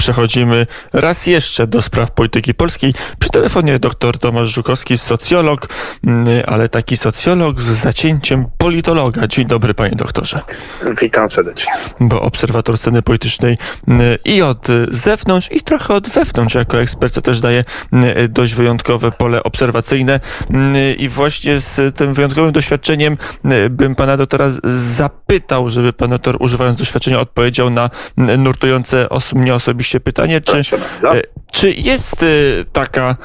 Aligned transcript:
Przechodzimy 0.00 0.66
raz 0.92 1.26
jeszcze 1.26 1.66
do 1.66 1.82
spraw 1.82 2.10
polityki 2.10 2.54
polskiej. 2.54 2.94
Przy 3.18 3.30
telefonie 3.30 3.78
dr 3.78 4.18
Tomasz 4.18 4.48
Żukowski, 4.48 4.98
socjolog, 4.98 5.68
mm, 6.06 6.26
ale 6.46 6.68
taki 6.68 6.96
socjolog 6.96 7.60
z 7.60 7.64
zacięciem 7.64 8.46
politologa. 8.58 9.26
Dzień 9.26 9.46
dobry, 9.46 9.74
panie 9.74 9.96
doktorze. 9.96 10.38
Witam 11.00 11.30
serdecznie. 11.30 11.72
Bo 12.00 12.22
obserwator 12.22 12.78
sceny 12.78 13.02
politycznej 13.02 13.58
mm, 13.88 14.18
i 14.24 14.42
od 14.42 14.68
zewnątrz, 14.90 15.52
i 15.52 15.60
trochę 15.60 15.94
od 15.94 16.08
wewnątrz, 16.08 16.54
jako 16.54 16.80
ekspert, 16.80 17.12
co 17.12 17.22
też 17.22 17.40
daje 17.40 17.64
mm, 17.92 18.14
dość 18.28 18.54
wyjątkowe 18.54 19.12
pole 19.12 19.42
obserwacyjne. 19.42 20.20
I 20.98 21.08
właśnie 21.08 21.58
z 21.58 21.96
tym 21.96 22.14
wyjątkowym 22.14 22.52
doświadczeniem 22.52 23.16
bym 23.70 23.94
pana 23.94 24.16
doktora 24.16 24.46
zapytał, 24.64 25.70
żeby 25.70 25.92
pan 25.92 26.10
doktor, 26.10 26.36
używając 26.38 26.78
doświadczenia, 26.78 27.20
odpowiedział 27.20 27.70
na 27.70 27.90
nurtujące 28.16 29.08
os 29.08 29.32
mnie 29.32 29.54
osobiście 29.54 29.89
pytanie, 30.00 30.40
czy, 30.40 30.58
e, 31.04 31.20
czy 31.52 31.72
jest 31.72 32.22
e, 32.22 32.26
taka 32.72 33.16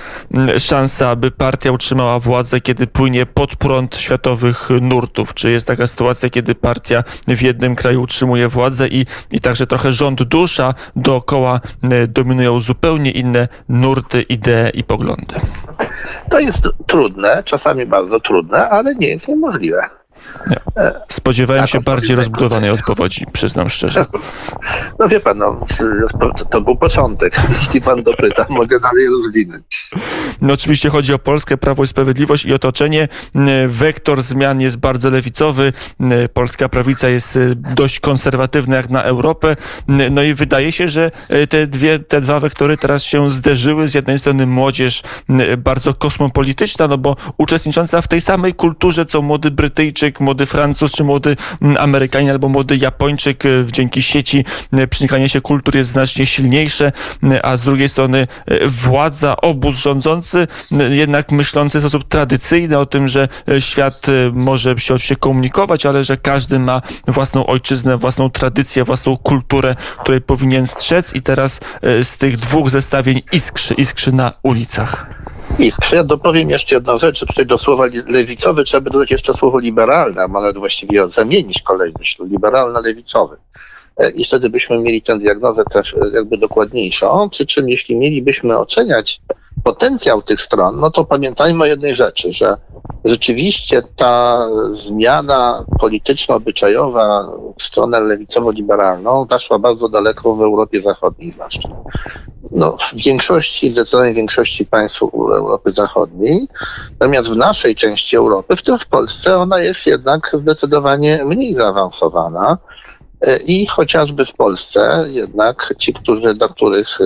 szansa, 0.58 1.10
aby 1.10 1.32
partia 1.32 1.72
utrzymała 1.72 2.20
władzę, 2.20 2.62
kiedy 2.62 2.88
płynie 2.88 3.26
pod 3.26 3.56
prąd 3.56 3.98
światowych 3.98 4.70
nurtów? 4.82 5.34
Czy 5.34 5.52
jest 5.52 5.68
taka 5.68 5.88
sytuacja, 5.88 6.30
kiedy 6.30 6.56
partia 6.56 7.04
w 7.28 7.42
jednym 7.42 7.76
kraju 7.76 8.02
utrzymuje 8.02 8.48
władzę 8.48 8.88
i, 8.88 9.06
i 9.32 9.40
także 9.40 9.68
trochę 9.68 9.92
rząd 9.92 10.24
dusza, 10.24 10.74
dookoła 10.96 11.60
dominują 12.08 12.60
zupełnie 12.60 13.12
inne 13.12 13.48
nurty, 13.70 14.22
idee 14.22 14.72
i 14.74 14.84
poglądy? 14.84 15.36
To 16.30 16.40
jest 16.40 16.68
trudne, 16.88 17.44
czasami 17.46 17.86
bardzo 17.86 18.20
trudne, 18.20 18.70
ale 18.70 18.96
nie 18.96 19.08
jest 19.08 19.28
niemożliwe. 19.28 19.90
Nie. 20.50 20.58
Spodziewałem 21.10 21.68
się 21.68 21.82
bardziej 21.82 22.16
rozbudowanej 22.16 22.70
odpowiedzi, 22.70 23.26
przyznam 23.34 23.70
szczerze. 23.70 24.06
No 25.00 25.08
wie 25.08 25.20
pan, 25.20 25.38
no, 25.38 25.66
to 26.52 26.62
był 26.62 26.76
początek. 26.76 27.42
Jeśli 27.60 27.82
pan 27.82 28.04
dopyta, 28.04 28.46
mogę 28.60 28.80
dalej 28.80 29.08
rozwinąć. 29.08 29.90
No 30.42 30.54
oczywiście 30.54 30.90
chodzi 30.90 31.14
o 31.14 31.20
Polskę, 31.20 31.58
Prawo 31.58 31.84
i 31.84 31.88
Sprawiedliwość 31.88 32.46
i 32.46 32.54
otoczenie. 32.54 33.08
Wektor 33.68 34.22
zmian 34.22 34.62
jest 34.62 34.78
bardzo 34.78 35.10
lewicowy. 35.10 35.74
Polska 36.34 36.70
prawica 36.70 37.10
jest 37.10 37.36
y, 37.36 37.56
dość 37.56 38.00
konserwatywna 38.00 38.78
jak 38.78 38.90
na 38.90 39.04
Europę. 39.04 39.56
No 40.12 40.24
i 40.24 40.34
wydaje 40.34 40.72
się, 40.72 40.90
że 40.90 41.12
y, 41.32 41.48
te, 41.48 41.68
dwie, 41.68 42.00
te 42.00 42.22
dwa 42.22 42.40
wektory 42.40 42.78
teraz 42.78 43.04
się 43.04 43.30
zderzyły. 43.30 43.88
Z 43.88 43.94
jednej 43.94 44.20
strony 44.20 44.48
młodzież 44.48 45.04
bardzo 45.58 45.94
kosmopolityczna, 45.94 46.88
no 46.88 46.98
bo 46.98 47.16
uczestnicząca 47.38 48.02
w 48.02 48.08
tej 48.08 48.22
samej 48.22 48.54
kulturze, 48.54 49.06
co 49.06 49.22
młody 49.22 49.52
Brytyjczyk, 49.52 50.15
młody 50.20 50.46
Francuz, 50.46 50.92
czy 50.92 51.04
młody 51.04 51.36
Amerykanin, 51.80 52.30
albo 52.30 52.50
młody 52.50 52.78
Japończyk. 52.78 53.46
Y, 53.46 53.66
dzięki 53.72 54.02
sieci 54.02 54.46
przenikanie 54.90 55.30
się 55.30 55.42
kultur 55.42 55.76
jest 55.76 55.90
znacznie 55.90 56.26
silniejsze, 56.26 56.92
a 57.44 57.58
z 57.58 57.62
drugiej 57.62 57.90
strony 57.90 58.28
władza, 58.66 59.38
obóz 59.38 59.76
rządzący 59.76 60.48
jednak 60.90 61.32
myślący 61.32 61.78
w 61.78 61.82
sposób 61.82 62.04
tradycyjny 62.08 62.78
o 62.78 62.86
tym, 62.86 63.08
że 63.08 63.28
e, 63.50 63.62
świat 63.62 64.10
e, 64.10 64.32
może 64.34 64.80
się 64.80 64.94
oczywiście 64.94 65.16
komunikować, 65.16 65.86
ale 65.86 66.04
że 66.04 66.18
każdy 66.18 66.60
ma 66.60 66.82
własną 67.08 67.46
ojczyznę, 67.46 67.98
własną 67.98 68.30
tradycję, 68.30 68.84
własną 68.84 69.18
kulturę, 69.18 69.76
której 70.00 70.22
powinien 70.22 70.68
strzec 70.68 71.14
i 71.14 71.22
teraz 71.22 71.60
e, 71.82 72.04
z 72.04 72.18
tych 72.18 72.38
dwóch 72.38 72.70
zestawień 72.70 73.22
iskrzy, 73.32 73.74
iskrzy 73.74 74.12
na 74.12 74.34
ulicach. 74.44 75.25
Iskrzy. 75.60 75.96
Ja 75.96 76.04
dopowiem 76.04 76.50
jeszcze 76.50 76.76
jedną 76.76 77.00
rzecz. 77.00 77.20
Tutaj 77.20 77.46
do 77.46 77.58
słowa 77.58 77.86
lewicowy 78.08 78.64
trzeba 78.64 78.90
dodać 78.90 79.12
jeszcze 79.12 79.34
słowo 79.34 79.60
liberalne, 79.60 80.24
a 80.24 80.28
nawet 80.28 80.58
właściwie 80.58 81.08
zamienić 81.08 81.62
kolejność. 81.62 82.18
Liberalno-lewicowy 82.20 83.38
i 84.16 84.24
wtedy 84.24 84.50
byśmy 84.50 84.80
mieli 84.80 85.02
tę 85.02 85.20
diagnozę 85.20 85.64
też 85.72 85.96
jakby 86.14 86.38
dokładniejszą. 86.38 87.30
Przy 87.30 87.46
czym 87.46 87.70
jeśli 87.70 87.96
mielibyśmy 87.96 88.58
oceniać 88.58 89.22
potencjał 89.64 90.22
tych 90.22 90.42
stron, 90.42 90.80
no 90.80 90.92
to 90.92 91.06
pamiętajmy 91.06 91.64
o 91.64 91.68
jednej 91.68 91.96
rzeczy, 91.96 92.34
że 92.34 92.58
rzeczywiście 93.06 93.84
ta 93.96 94.48
zmiana 94.72 95.66
polityczno-obyczajowa 95.80 97.32
w 97.60 97.64
stronę 97.64 98.00
lewicowo-liberalną 98.00 99.28
zaszła 99.32 99.60
bardzo 99.60 99.90
daleko 99.90 100.36
w 100.36 100.42
Europie 100.42 100.82
Zachodniej 100.82 101.32
zwłaszcza. 101.32 101.70
No, 102.52 102.78
w 102.78 102.94
większości, 102.96 103.72
zdecydowanej 103.72 104.14
większości 104.14 104.66
państw 104.66 105.04
Europy 105.14 105.72
Zachodniej, 105.72 106.48
natomiast 107.00 107.30
w 107.30 107.36
naszej 107.36 107.76
części 107.76 108.18
Europy, 108.18 108.56
w 108.56 108.62
tym 108.62 108.80
w 108.80 108.88
Polsce, 108.88 109.38
ona 109.38 109.60
jest 109.60 109.88
jednak 109.88 110.32
zdecydowanie 110.34 111.26
mniej 111.26 111.56
zaawansowana. 111.56 112.58
E, 113.22 113.38
I 113.38 113.68
chociażby 113.68 114.26
w 114.26 114.34
Polsce 114.34 115.06
jednak 115.08 115.74
ci, 115.78 115.94
którzy, 115.94 116.34
dla 116.34 116.48
których 116.48 117.02
e, 117.02 117.06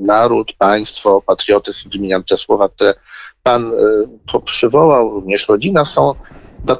naród, 0.00 0.52
państwo, 0.52 1.22
patriotyzm, 1.26 1.90
wymieniam 1.90 2.24
te 2.24 2.36
słowa, 2.36 2.68
które 2.68 2.94
pan 3.42 3.72
e, 4.34 4.40
przywołał, 4.40 5.10
również 5.10 5.48
rodzina, 5.48 5.84
są 5.84 6.14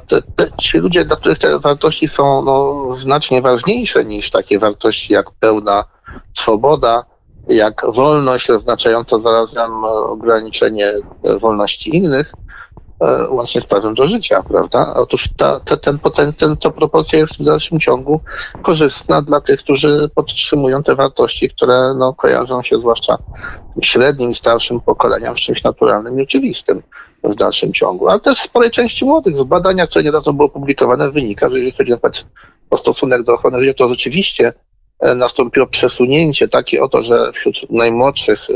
te, 0.07 0.21
te, 0.21 0.51
ci 0.61 0.77
ludzie, 0.77 1.05
dla 1.05 1.15
których 1.15 1.37
te 1.37 1.59
wartości 1.59 2.07
są 2.07 2.41
no, 2.41 2.87
znacznie 2.97 3.41
ważniejsze 3.41 4.05
niż 4.05 4.29
takie 4.29 4.59
wartości 4.59 5.13
jak 5.13 5.31
pełna 5.31 5.83
swoboda, 6.33 7.05
jak 7.47 7.85
wolność 7.93 8.49
oznaczająca 8.49 9.19
zarazem 9.19 9.83
ograniczenie 9.83 10.93
wolności 11.41 11.95
innych, 11.95 12.31
łącznie 13.29 13.61
z 13.61 13.65
prawem 13.65 13.95
do 13.95 14.07
życia, 14.07 14.43
prawda? 14.43 14.93
Otóż 14.95 15.29
ta, 15.37 15.59
ta, 15.59 15.77
ten, 15.77 15.99
ten, 16.15 16.33
ten, 16.33 16.57
ta 16.57 16.71
proporcja 16.71 17.19
jest 17.19 17.39
w 17.39 17.43
dalszym 17.43 17.79
ciągu 17.79 18.19
korzystna 18.61 19.21
dla 19.21 19.41
tych, 19.41 19.59
którzy 19.59 20.09
podtrzymują 20.15 20.83
te 20.83 20.95
wartości, 20.95 21.49
które 21.49 21.93
no, 21.97 22.13
kojarzą 22.13 22.63
się 22.63 22.77
zwłaszcza 22.77 23.17
średnim 23.81 24.33
starszym 24.33 24.81
pokoleniom 24.81 25.37
z 25.37 25.39
czymś 25.39 25.63
naturalnym 25.63 26.19
i 26.19 26.23
oczywistym 26.23 26.83
w 27.23 27.35
dalszym 27.35 27.73
ciągu. 27.73 28.07
Ale 28.09 28.19
też 28.19 28.39
sporej 28.39 28.71
części 28.71 29.05
młodych 29.05 29.37
z 29.37 29.43
badania, 29.43 29.87
które 29.87 30.03
niedawno 30.03 30.33
było 30.33 30.47
opublikowane, 30.47 31.11
wynika, 31.11 31.49
że 31.49 31.55
jeżeli 31.55 31.77
chodzi 31.77 31.91
na 31.91 31.97
przykład 31.97 32.25
o 32.69 32.77
stosunek 32.77 33.23
do 33.23 33.33
ochrony 33.33 33.59
życia, 33.59 33.73
to 33.73 33.89
rzeczywiście 33.89 34.53
e, 34.99 35.15
nastąpiło 35.15 35.67
przesunięcie 35.67 36.47
takie 36.47 36.83
oto, 36.83 37.03
że 37.03 37.31
wśród 37.33 37.55
najmłodszych 37.69 38.49
e, 38.49 38.53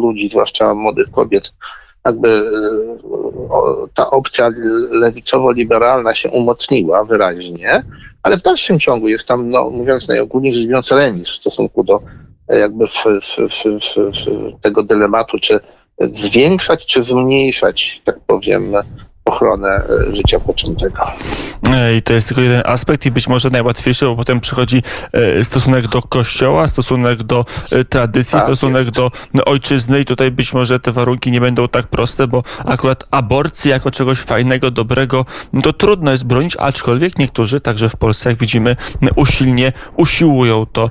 ludzi, 0.00 0.28
zwłaszcza 0.28 0.74
młodych 0.74 1.10
kobiet, 1.10 1.52
jakby 2.04 2.50
ta 3.94 4.10
opcja 4.10 4.50
lewicowo-liberalna 4.90 6.14
się 6.14 6.30
umocniła 6.30 7.04
wyraźnie, 7.04 7.84
ale 8.22 8.36
w 8.36 8.42
dalszym 8.42 8.80
ciągu 8.80 9.08
jest 9.08 9.28
tam, 9.28 9.48
no, 9.48 9.70
mówiąc 9.70 10.08
najogólniej 10.08 10.54
rzecz 10.54 10.66
biorąc, 10.66 10.90
remis 10.90 11.28
w 11.28 11.34
stosunku 11.34 11.84
do 11.84 12.02
e, 12.48 12.58
jakby 12.58 12.86
w, 12.86 13.04
w, 13.22 13.38
w, 13.38 14.60
tego 14.60 14.82
dylematu, 14.82 15.38
czy 15.38 15.60
zwiększać, 16.00 16.86
czy 16.86 17.02
zmniejszać, 17.02 18.02
tak 18.04 18.20
powiem, 18.26 18.72
ochronę 19.24 19.68
e, 19.68 20.16
życia 20.16 20.40
poczętego. 20.40 21.02
I 21.98 22.02
to 22.02 22.12
jest 22.12 22.28
tylko 22.28 22.42
jeden 22.42 22.62
aspekt 22.64 23.06
i 23.06 23.10
być 23.10 23.28
może 23.28 23.50
najłatwiejszy, 23.50 24.06
bo 24.06 24.16
potem 24.16 24.40
przychodzi 24.40 24.82
e, 25.12 25.44
stosunek 25.44 25.88
do 25.88 26.02
kościoła, 26.02 26.68
stosunek 26.68 27.22
do 27.22 27.44
e, 27.72 27.84
tradycji, 27.84 28.32
tak, 28.32 28.42
stosunek 28.42 28.84
jest. 28.84 28.90
do 28.90 29.10
ojczyzny 29.44 30.00
i 30.00 30.04
tutaj 30.04 30.30
być 30.30 30.52
może 30.52 30.80
te 30.80 30.92
warunki 30.92 31.30
nie 31.30 31.40
będą 31.40 31.68
tak 31.68 31.86
proste, 31.86 32.26
bo 32.26 32.42
akurat 32.64 33.04
aborcji 33.10 33.70
jako 33.70 33.90
czegoś 33.90 34.18
fajnego, 34.18 34.70
dobrego, 34.70 35.24
no 35.52 35.62
to 35.62 35.72
trudno 35.72 36.10
jest 36.10 36.24
bronić, 36.24 36.56
aczkolwiek 36.58 37.18
niektórzy, 37.18 37.60
także 37.60 37.88
w 37.88 37.96
Polsce, 37.96 38.28
jak 38.30 38.38
widzimy, 38.38 38.76
usilnie 39.16 39.72
usiłują 39.96 40.66
to 40.66 40.90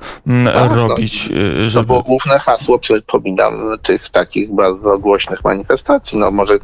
tak, 0.54 0.72
robić. 0.72 1.28
To, 1.28 1.34
żeby... 1.70 1.86
to 1.86 1.92
było 1.92 2.02
główne 2.02 2.38
hasło, 2.38 2.78
przypominam, 2.78 3.54
tych 3.82 4.08
takich 4.08 4.54
bardzo 4.54 4.98
głośnych 4.98 5.44
manifestacji. 5.44 6.18
No 6.18 6.30
może 6.30 6.58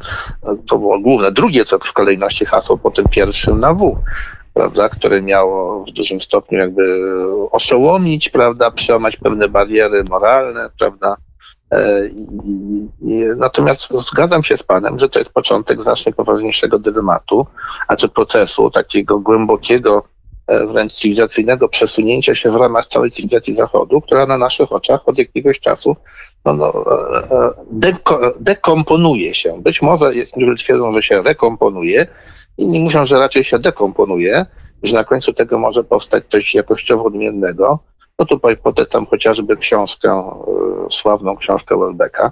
to 0.67 0.77
było 0.77 0.99
główne. 0.99 1.31
Drugie, 1.31 1.65
co 1.65 1.79
w 1.79 1.93
kolejności 1.93 2.45
hasło 2.45 2.77
po 2.77 2.91
tym 2.91 3.05
pierwszym 3.07 3.59
na 3.59 3.73
W 3.73 3.98
prawda, 4.53 4.89
które 4.89 5.21
miało 5.21 5.85
w 5.85 5.91
dużym 5.91 6.21
stopniu 6.21 6.57
jakby 6.57 6.83
oszołomić, 7.51 8.29
prawda, 8.29 8.71
przełamać 8.71 9.17
pewne 9.17 9.49
bariery 9.49 10.03
moralne, 10.03 10.69
prawda. 10.79 11.17
E, 11.71 12.01
natomiast 13.35 13.93
zgadzam 13.93 14.43
się 14.43 14.57
z 14.57 14.63
panem, 14.63 14.99
że 14.99 15.09
to 15.09 15.19
jest 15.19 15.31
początek 15.31 15.81
znacznie 15.81 16.13
poważniejszego 16.13 16.79
dylematu, 16.79 17.47
a 17.87 17.95
czy 17.95 18.09
procesu 18.09 18.71
takiego 18.71 19.19
głębokiego, 19.19 20.03
e, 20.47 20.67
wręcz 20.67 20.93
cywilizacyjnego 20.93 21.69
przesunięcia 21.69 22.35
się 22.35 22.51
w 22.51 22.55
ramach 22.55 22.87
całej 22.87 23.11
cywilizacji 23.11 23.55
Zachodu, 23.55 24.01
która 24.01 24.25
na 24.25 24.37
naszych 24.37 24.71
oczach 24.71 25.07
od 25.07 25.17
jakiegoś 25.17 25.59
czasu 25.59 25.95
no, 26.45 26.53
no, 26.53 26.85
e, 27.31 27.51
deko, 27.71 28.33
dekomponuje 28.39 29.35
się. 29.35 29.61
Być 29.61 29.81
może 29.81 30.15
niektórzy 30.15 30.55
twierdzą, 30.55 30.93
że 30.93 31.03
się 31.03 31.21
rekomponuje, 31.21 32.07
Inni 32.59 32.79
mówią, 32.79 33.05
że 33.05 33.19
raczej 33.19 33.43
się 33.43 33.59
dekomponuje, 33.59 34.45
że 34.83 34.95
na 34.95 35.03
końcu 35.03 35.33
tego 35.33 35.59
może 35.59 35.83
powstać 35.83 36.23
coś 36.27 36.55
jakościowo 36.55 37.03
odmiennego. 37.03 37.79
No 38.19 38.25
tutaj 38.25 38.57
polecam 38.57 39.05
chociażby 39.05 39.57
książkę, 39.57 40.09
e, 40.11 40.91
sławną 40.91 41.37
książkę 41.37 41.77
Welbecka, 41.77 42.31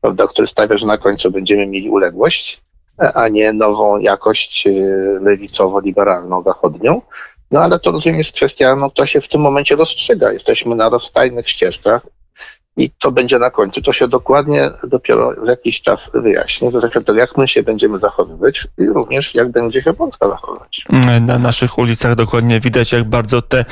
prawda, 0.00 0.26
który 0.26 0.46
stawia, 0.46 0.78
że 0.78 0.86
na 0.86 0.98
końcu 0.98 1.30
będziemy 1.30 1.66
mieli 1.66 1.90
uległość, 1.90 2.62
a 3.14 3.28
nie 3.28 3.52
nową 3.52 3.98
jakość 3.98 4.66
e, 4.66 4.70
lewicowo-liberalną, 5.20 6.42
zachodnią. 6.42 7.02
No 7.50 7.60
ale 7.60 7.78
to 7.78 7.92
rozumiem 7.92 8.18
jest 8.18 8.32
kwestia, 8.32 8.76
no, 8.76 8.90
która 8.90 9.06
się 9.06 9.20
w 9.20 9.28
tym 9.28 9.40
momencie 9.40 9.76
rozstrzyga. 9.76 10.32
Jesteśmy 10.32 10.74
na 10.74 10.88
rozstajnych 10.88 11.48
ścieżkach 11.48 12.06
I 12.76 12.90
co 12.98 13.12
będzie 13.12 13.38
na 13.38 13.50
końcu, 13.50 13.82
to 13.82 13.92
się 13.92 14.08
dokładnie 14.08 14.70
dopiero 14.84 15.32
za 15.44 15.50
jakiś 15.50 15.82
czas 15.82 16.10
wyjaśni. 16.14 16.72
To 16.72 16.78
od 16.78 16.92
tego, 16.92 17.14
jak 17.14 17.36
my 17.36 17.48
się 17.48 17.62
będziemy 17.62 17.98
zachowywać 17.98 18.68
i 18.78 18.86
również 18.86 19.34
jak 19.34 19.50
będzie 19.50 19.82
się 19.82 19.92
Polska 19.92 20.28
zachowywać. 20.28 20.84
Na 21.20 21.38
naszych 21.38 21.78
ulicach 21.78 22.14
dokładnie 22.14 22.60
widać, 22.60 22.92
jak 22.92 23.04
bardzo 23.04 23.42
te 23.42 23.64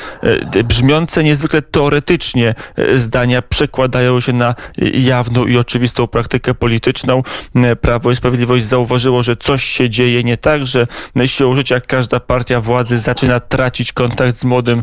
e, 0.54 0.64
brzmiące 0.64 1.24
niezwykle 1.24 1.62
teoretycznie 1.62 2.54
e, 2.76 2.98
zdania 2.98 3.42
przekładają 3.42 4.20
się 4.20 4.32
na 4.32 4.54
jawną 4.94 5.46
i 5.46 5.56
oczywistą 5.56 6.06
praktykę 6.06 6.54
polityczną. 6.54 7.22
E, 7.54 7.76
Prawo 7.76 8.10
i 8.10 8.16
Sprawiedliwość 8.16 8.64
zauważyło, 8.64 9.22
że 9.22 9.36
coś 9.36 9.64
się 9.64 9.90
dzieje 9.90 10.24
nie 10.24 10.36
tak, 10.36 10.66
że 10.66 10.86
siłą 11.26 11.54
życia 11.54 11.80
każda 11.80 12.20
partia 12.20 12.60
władzy 12.60 12.98
zaczyna 12.98 13.40
tracić 13.40 13.92
kontakt 13.92 14.36
z 14.36 14.44
młodym 14.44 14.82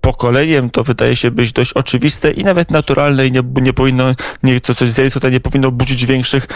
pokoleniem. 0.00 0.70
To 0.70 0.84
wydaje 0.84 1.16
się 1.16 1.30
być 1.30 1.52
dość 1.52 1.72
oczywiste 1.72 2.30
i 2.30 2.44
nawet 2.44 2.70
naturalne 2.70 3.26
i 3.26 3.32
nie 3.32 3.42
nie 3.60 3.72
powinno, 3.72 4.04
nie, 4.42 4.60
to 4.60 4.74
coś 4.74 4.90
zjawisko 4.90 5.20
to 5.20 5.28
nie 5.28 5.40
powinno 5.40 5.70
budzić 5.70 6.06
większych 6.06 6.46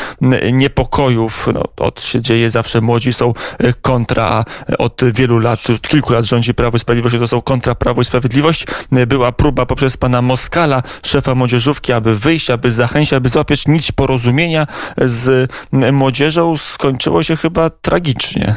niepokojów. 0.53 1.49
No, 1.55 1.91
to 1.93 2.01
się 2.01 2.21
dzieje 2.21 2.51
zawsze, 2.51 2.81
młodzi 2.81 3.13
są 3.13 3.35
e, 3.59 3.73
kontra, 3.73 4.25
a 4.25 4.45
od 4.79 5.01
wielu 5.15 5.39
lat, 5.39 5.71
od 5.71 5.89
kilku 5.89 6.13
lat 6.13 6.25
rządzi 6.25 6.55
Prawo 6.55 6.77
i 6.77 6.81
Sprawiedliwość, 6.81 7.17
to 7.19 7.29
są 7.29 7.43
kontra 7.43 7.75
Prawo 7.75 8.01
i 8.01 8.05
Sprawiedliwość. 8.05 8.67
E, 8.93 9.07
była 9.07 9.33
próba 9.33 9.67
poprzez 9.67 9.97
pana 9.97 10.23
Moskala, 10.23 10.83
szefa 11.03 11.35
młodzieżówki, 11.35 11.93
aby 11.93 12.15
wyjść, 12.15 12.51
aby 12.51 12.71
zachęcić, 12.71 13.13
aby 13.13 13.29
złapać 13.29 13.69
nić 13.69 13.93
porozumienia 13.93 14.67
z 14.99 15.51
młodzieżą. 15.93 16.57
Skończyło 16.57 17.23
się 17.23 17.37
chyba 17.37 17.71
tragicznie. 17.71 18.57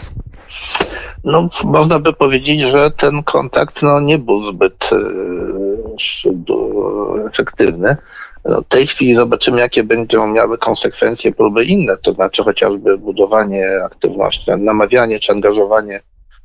No, 1.24 1.50
można 1.64 2.00
by 2.00 2.14
powiedzieć, 2.14 2.62
że 2.62 2.92
ten 2.92 3.24
kontakt 3.24 3.82
no, 3.84 4.00
nie 4.00 4.18
był 4.18 4.44
zbyt 4.44 4.90
e, 4.94 4.98
efektywny. 7.28 7.98
No, 8.46 8.62
w 8.62 8.68
tej 8.68 8.88
chwili 8.88 9.14
zobaczymy, 9.14 9.60
jakie 9.60 9.84
będą 9.84 10.28
miały 10.28 10.58
konsekwencje 10.58 11.32
próby 11.32 11.66
inne, 11.66 11.98
to 11.98 12.12
znaczy 12.12 12.44
chociażby 12.44 12.98
budowanie 12.98 13.68
aktywności, 13.86 14.52
namawianie 14.58 15.20
czy 15.20 15.32
angażowanie 15.32 16.02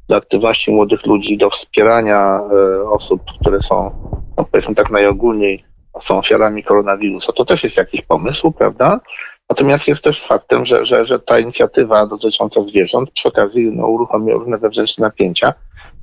do 0.09 0.17
aktywności 0.17 0.73
młodych 0.73 1.07
ludzi, 1.07 1.39
do 1.39 1.51
wspierania 1.51 2.41
e, 2.53 2.91
osób, 2.91 3.23
które 3.41 3.63
są, 3.63 3.91
no 4.37 4.45
powiedzmy 4.45 4.75
tak 4.75 4.91
najogólniej, 4.91 5.65
są 6.01 6.19
ofiarami 6.19 6.65
koronawirusa. 6.65 7.33
To 7.33 7.45
też 7.45 7.65
jest 7.65 7.77
jakiś 7.77 8.03
pomysł, 8.03 8.53
prawda? 8.53 9.01
Natomiast 9.51 9.89
jest 9.89 10.05
też 10.05 10.27
faktem, 10.27 10.67
że, 10.67 10.85
że, 10.85 11.07
że 11.07 11.19
ta 11.19 11.39
inicjatywa 11.39 12.07
dotycząca 12.07 12.63
zwierząt 12.63 13.11
przy 13.11 13.29
okazji 13.29 13.71
no, 13.73 13.87
uruchomiła 13.87 14.39
różne 14.39 14.59
wewnętrzne 14.59 15.07
napięcia. 15.07 15.55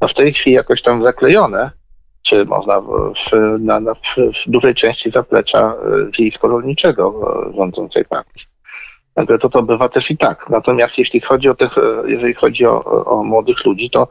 No 0.01 0.07
w 0.07 0.13
tej 0.13 0.33
chwili 0.33 0.55
jakoś 0.55 0.81
tam 0.81 1.03
zaklejone, 1.03 1.71
czy 2.25 2.45
można 2.45 2.81
w, 2.81 3.13
na, 3.59 3.79
na, 3.79 3.93
w 3.93 3.99
dużej 4.47 4.75
części 4.75 5.09
zaplecza 5.09 5.59
e, 5.59 6.11
wiejsko-rolniczego 6.19 7.13
e, 7.49 7.57
rządzącej 7.57 8.05
partii. 8.05 8.45
Także 9.13 9.39
to, 9.39 9.49
to 9.49 9.63
bywa 9.63 9.89
też 9.89 10.11
i 10.11 10.17
tak. 10.17 10.49
Natomiast 10.49 10.97
jeśli 10.97 11.21
chodzi 11.21 11.49
o 11.49 11.55
tych, 11.55 11.77
e, 11.77 11.81
jeżeli 12.05 12.33
chodzi 12.33 12.65
o, 12.65 13.05
o 13.05 13.23
młodych 13.23 13.65
ludzi, 13.65 13.89
to, 13.89 14.07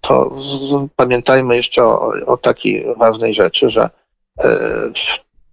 to 0.00 0.32
z, 0.36 0.74
pamiętajmy 0.96 1.56
jeszcze 1.56 1.84
o, 1.84 2.12
o 2.26 2.36
takiej 2.36 2.86
ważnej 2.96 3.34
rzeczy, 3.34 3.70
że 3.70 3.90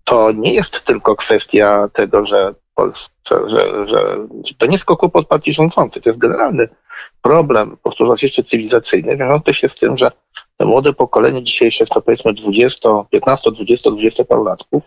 to 0.04 0.32
nie 0.32 0.54
jest 0.54 0.86
tylko 0.86 1.16
kwestia 1.16 1.90
tego, 1.94 2.26
że 2.26 2.54
Polsce, 2.76 3.50
że, 3.50 3.88
że 3.88 4.18
to 4.58 4.66
nie 4.66 4.72
jest 4.72 4.86
kłopot 4.86 5.28
partii 5.28 5.54
rządzącej, 5.54 6.02
to 6.02 6.10
jest 6.10 6.20
generalny 6.20 6.68
problem, 7.22 7.72
po 7.72 7.78
prostu 7.78 8.06
raz 8.06 8.22
jeszcze 8.22 8.44
cywilizacyjny, 8.44 9.18
wiążący 9.18 9.54
się 9.54 9.70
z 9.70 9.76
tym, 9.76 9.98
że 9.98 10.12
młode 10.66 10.94
pokolenie 10.94 11.44
dzisiejszych, 11.44 11.90
to 11.90 12.02
powiedzmy 12.02 12.34
20, 12.34 12.90
15, 13.12 13.52
20, 13.52 13.92
20 13.92 14.26
parulatków, 14.26 14.84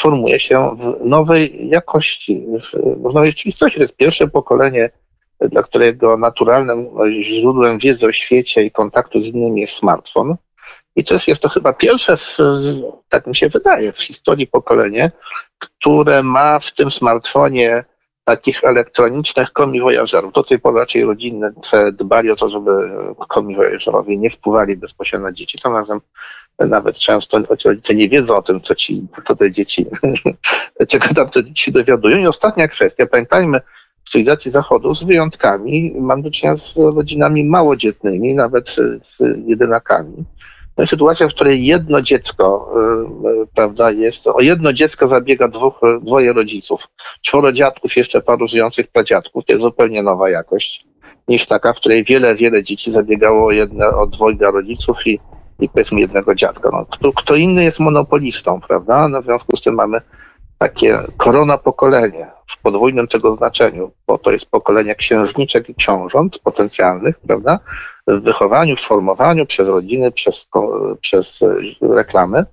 formuje 0.00 0.40
się 0.40 0.76
w 0.80 1.04
nowej 1.08 1.68
jakości, 1.68 2.46
w 2.96 3.02
nowej 3.14 3.30
rzeczywistości. 3.30 3.78
To 3.78 3.84
jest 3.84 3.96
pierwsze 3.96 4.28
pokolenie, 4.28 4.90
dla 5.40 5.62
którego 5.62 6.16
naturalnym 6.16 6.88
źródłem 7.22 7.78
wiedzy 7.78 8.06
o 8.06 8.12
świecie 8.12 8.62
i 8.62 8.70
kontaktu 8.70 9.20
z 9.20 9.26
innymi 9.26 9.60
jest 9.60 9.72
smartfon. 9.72 10.36
I 10.96 11.04
to 11.04 11.14
jest, 11.14 11.28
jest 11.28 11.42
to 11.42 11.48
chyba 11.48 11.72
pierwsze, 11.72 12.16
w, 12.16 12.38
tak 13.08 13.26
mi 13.26 13.36
się 13.36 13.48
wydaje, 13.48 13.92
w 13.92 14.02
historii 14.02 14.46
pokolenie, 14.46 15.10
które 15.58 16.22
ma 16.22 16.58
w 16.58 16.72
tym 16.72 16.90
smartfonie 16.90 17.84
takich 18.30 18.64
elektronicznych 18.64 19.52
komiwojażerów. 19.52 20.32
Do 20.32 20.42
tej 20.42 20.58
pory 20.58 20.78
raczej 20.78 21.04
rodziny 21.04 21.52
dbali 21.92 22.30
o 22.30 22.36
to, 22.36 22.50
żeby 22.50 22.70
komiwojażerowie 23.28 24.16
nie 24.16 24.30
wpływali 24.30 24.76
bezpośrednio 24.76 25.28
na 25.28 25.32
dzieci. 25.32 25.58
Tym 25.62 25.72
razem 25.72 26.00
nawet 26.58 26.98
często 26.98 27.38
rodzice 27.64 27.94
nie 27.94 28.08
wiedzą 28.08 28.36
o 28.36 28.42
tym, 28.42 28.60
co 28.60 28.74
ci, 28.74 29.06
co 29.24 29.36
te 29.36 29.50
dzieci, 29.50 29.86
czego 30.90 31.08
tam 31.14 31.28
te 31.28 31.44
dzieci 31.44 31.72
dowiadują. 31.72 32.18
I 32.18 32.26
ostatnia 32.26 32.68
kwestia, 32.68 33.06
pamiętajmy, 33.06 33.60
w 34.04 34.10
cywilizacji 34.10 34.50
Zachodu 34.50 34.94
z 34.94 35.04
wyjątkami 35.04 35.94
mam 36.00 36.22
do 36.22 36.30
czynienia 36.30 36.58
z 36.58 36.76
rodzinami 36.76 37.44
małodzietnymi, 37.44 38.34
nawet 38.34 38.76
z 39.02 39.22
jedynakami 39.46 40.24
no 40.80 40.86
sytuacja, 40.86 41.28
w 41.28 41.34
której 41.34 41.66
jedno 41.66 42.02
dziecko, 42.02 42.72
y, 43.24 43.42
y, 43.42 43.46
prawda, 43.54 43.90
jest, 43.90 44.26
o 44.26 44.40
jedno 44.40 44.72
dziecko 44.72 45.08
zabiega 45.08 45.48
dwóch, 45.48 45.80
dwoje 46.02 46.32
rodziców, 46.32 46.88
czworo 47.22 47.52
dziadków, 47.52 47.96
jeszcze 47.96 48.20
paru 48.20 48.48
żyjących 48.48 48.88
pradziadków, 48.88 49.44
to 49.44 49.52
jest 49.52 49.62
zupełnie 49.62 50.02
nowa 50.02 50.30
jakość 50.30 50.86
niż 51.28 51.46
taka, 51.46 51.72
w 51.72 51.76
której 51.76 52.04
wiele, 52.04 52.34
wiele 52.34 52.62
dzieci 52.62 52.92
zabiegało 52.92 53.46
o, 53.46 53.50
jedne, 53.50 53.88
o 53.88 54.06
dwojga 54.06 54.50
rodziców 54.50 55.06
i, 55.06 55.20
i 55.60 55.68
powiedzmy 55.68 56.00
jednego 56.00 56.34
dziadka. 56.34 56.70
No, 56.72 56.86
kto, 56.90 57.12
kto 57.12 57.34
inny 57.34 57.64
jest 57.64 57.80
monopolistą, 57.80 58.60
prawda? 58.60 59.08
No, 59.08 59.22
w 59.22 59.24
związku 59.24 59.56
z 59.56 59.62
tym 59.62 59.74
mamy 59.74 60.00
takie 60.60 60.98
korona 61.16 61.58
pokolenie 61.58 62.26
w 62.46 62.58
podwójnym 62.58 63.08
tego 63.08 63.34
znaczeniu, 63.34 63.92
bo 64.06 64.18
to 64.18 64.30
jest 64.30 64.50
pokolenie 64.50 64.94
księżniczek 64.94 65.68
i 65.68 65.74
książąt 65.74 66.38
potencjalnych, 66.38 67.20
prawda? 67.20 67.58
W 68.06 68.20
wychowaniu, 68.20 68.76
w 68.76 68.80
formowaniu 68.80 69.46
przez 69.46 69.68
rodziny, 69.68 70.12
przez, 70.12 70.48
przez 71.00 71.40
reklamy. 71.80 72.44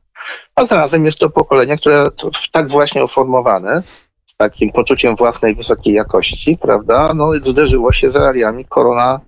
A 0.56 0.66
zarazem 0.66 1.06
jest 1.06 1.20
to 1.20 1.30
pokolenie, 1.30 1.78
które 1.78 2.06
tak 2.52 2.70
właśnie 2.70 3.06
uformowane, 3.06 3.84
z 4.26 4.36
takim 4.36 4.72
poczuciem 4.72 5.16
własnej 5.16 5.56
wysokiej 5.56 5.94
jakości, 5.94 6.58
prawda? 6.62 7.10
No, 7.16 7.32
zderzyło 7.44 7.94
się 7.94 8.12
z 8.12 8.16
realiami 8.16 8.66
korona 8.66 9.20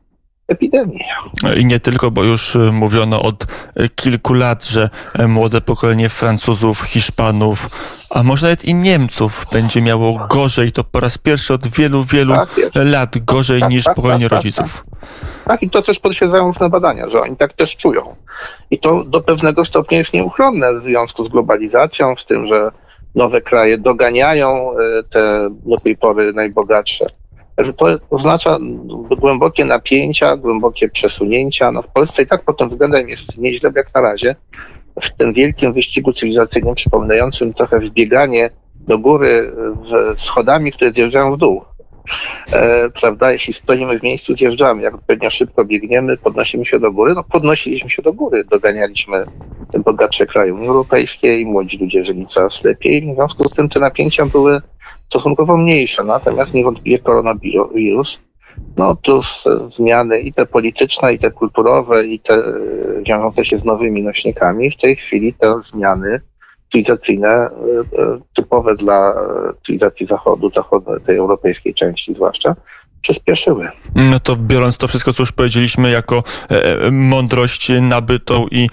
epidemii. 0.50 1.00
I 1.58 1.66
nie 1.66 1.80
tylko, 1.80 2.12
bo 2.12 2.24
już 2.24 2.56
y, 2.56 2.60
mówiono 2.60 3.22
od 3.22 3.44
y, 3.44 3.90
kilku 3.90 4.34
lat, 4.34 4.66
że 4.66 4.90
e, 5.14 5.28
młode 5.28 5.62
pokolenie 5.62 6.10
Francuzów, 6.10 6.82
Hiszpanów, 6.82 7.68
a 8.10 8.24
może 8.24 8.46
nawet 8.46 8.66
i 8.66 8.74
Niemców 8.74 9.46
będzie 9.54 9.82
miało 9.82 10.28
gorzej. 10.30 10.72
To 10.72 10.84
po 10.84 11.00
raz 11.00 11.18
pierwszy 11.18 11.54
od 11.54 11.68
wielu, 11.68 12.04
wielu 12.04 12.34
tak 12.34 12.50
lat 12.76 13.18
gorzej 13.18 13.62
tak, 13.62 13.70
niż 13.70 13.84
tak, 13.84 13.96
pokolenie 13.96 14.30
tak, 14.30 14.30
tak, 14.30 14.38
rodziców. 14.38 14.86
Tak, 15.46 15.64
i 15.64 15.70
to 15.70 15.82
też 15.82 16.00
potwierdzają 16.00 16.48
różne 16.48 16.70
badania, 16.70 17.10
że 17.10 17.22
oni 17.22 17.38
tak 17.38 17.54
też 17.54 17.78
czują. 17.78 18.16
I 18.72 18.80
to 18.80 19.04
do 19.04 19.22
pewnego 19.22 19.66
stopnia 19.66 19.98
jest 19.98 20.14
nieuchronne 20.14 20.80
w 20.80 20.84
związku 20.84 21.24
z 21.24 21.30
globalizacją, 21.30 22.16
z 22.18 22.26
tym, 22.26 22.48
że 22.48 22.72
nowe 23.16 23.42
kraje 23.42 23.78
doganiają 23.78 24.70
te 25.10 25.50
do 25.66 25.78
tej 25.78 25.98
pory 25.98 26.34
najbogatsze 26.34 27.19
to 27.78 27.86
oznacza 28.10 28.58
głębokie 29.18 29.66
napięcia, 29.66 30.38
głębokie 30.38 30.90
przesunięcia. 30.90 31.72
No 31.72 31.82
w 31.82 31.88
Polsce 31.88 32.24
i 32.24 32.28
tak 32.28 32.44
pod 32.44 32.58
tym 32.58 32.70
względem 32.70 33.10
jest 33.10 33.38
nieźle 33.38 33.72
jak 33.76 33.96
na 33.96 34.02
razie. 34.02 34.36
W 35.02 35.10
tym 35.10 35.34
wielkim 35.34 35.74
wyścigu 35.74 36.14
cywilizacyjnym, 36.14 36.76
przypominającym 36.76 37.54
trochę 37.54 37.80
wbieganie 37.80 38.50
do 38.76 39.00
góry 39.00 39.52
schodami, 40.16 40.72
które 40.72 40.92
zjeżdżają 40.92 41.34
w 41.34 41.38
dół. 41.38 41.62
E, 42.52 42.90
prawda, 42.90 43.32
jeśli 43.32 43.54
stoimy 43.54 44.00
w 44.00 44.04
miejscu, 44.04 44.36
zjeżdżamy. 44.38 44.82
Jak 44.82 44.96
odpowiednio 44.96 45.30
szybko 45.30 45.66
biegniemy, 45.66 46.18
podnosimy 46.18 46.66
się 46.66 46.80
do 46.80 46.92
góry, 46.92 47.14
no 47.16 47.24
podnosiliśmy 47.24 47.90
się 47.90 48.02
do 48.02 48.14
góry, 48.14 48.44
doganialiśmy 48.44 49.26
bogatsze 49.78 50.26
kraje 50.26 50.54
Unii 50.54 50.68
Europejskiej, 50.68 51.46
młodzi 51.46 51.78
ludzie 51.78 52.06
żyli 52.06 52.26
coraz 52.26 52.64
lepiej. 52.64 53.12
W 53.12 53.16
związku 53.16 53.50
z 53.50 53.54
tym 53.54 53.70
te 53.70 53.80
napięcia 53.80 54.26
były 54.26 54.62
stosunkowo 55.08 55.58
mniejsze, 55.58 56.04
natomiast 56.04 56.54
niewątpliwie 56.54 57.00
koronawirus, 57.00 58.20
no 58.78 58.96
plus 58.96 59.46
zmiany 59.68 60.20
i 60.20 60.34
te 60.34 60.46
polityczne, 60.46 61.14
i 61.14 61.20
te 61.20 61.32
kulturowe, 61.32 62.08
i 62.08 62.20
te 62.20 62.34
e, 62.34 62.44
wiążące 63.08 63.46
się 63.46 63.60
z 63.60 63.66
nowymi 63.66 64.04
nośnikami, 64.04 64.72
w 64.72 64.78
tej 64.78 64.96
chwili 64.96 65.34
te 65.34 65.62
zmiany 65.62 66.22
cywilizacyjne 66.72 67.28
e, 67.28 67.48
e, 67.48 68.20
typowe 68.34 68.76
dla 68.76 69.14
cywilizacji 69.62 70.08
zachodu, 70.08 70.50
zachodniej, 70.50 71.02
tej 71.06 71.18
europejskiej 71.18 71.74
części 71.74 72.14
zwłaszcza, 72.14 72.56
przyspieszyły. 73.02 73.68
No 73.96 74.20
to 74.20 74.36
biorąc 74.36 74.78
to 74.78 74.88
wszystko, 74.88 75.14
co 75.14 75.24
już 75.24 75.32
powiedzieliśmy, 75.32 75.92
jako 75.92 76.24
e, 76.50 76.92
mądrość 76.92 77.72
nabytą 77.82 78.48
i, 78.52 78.70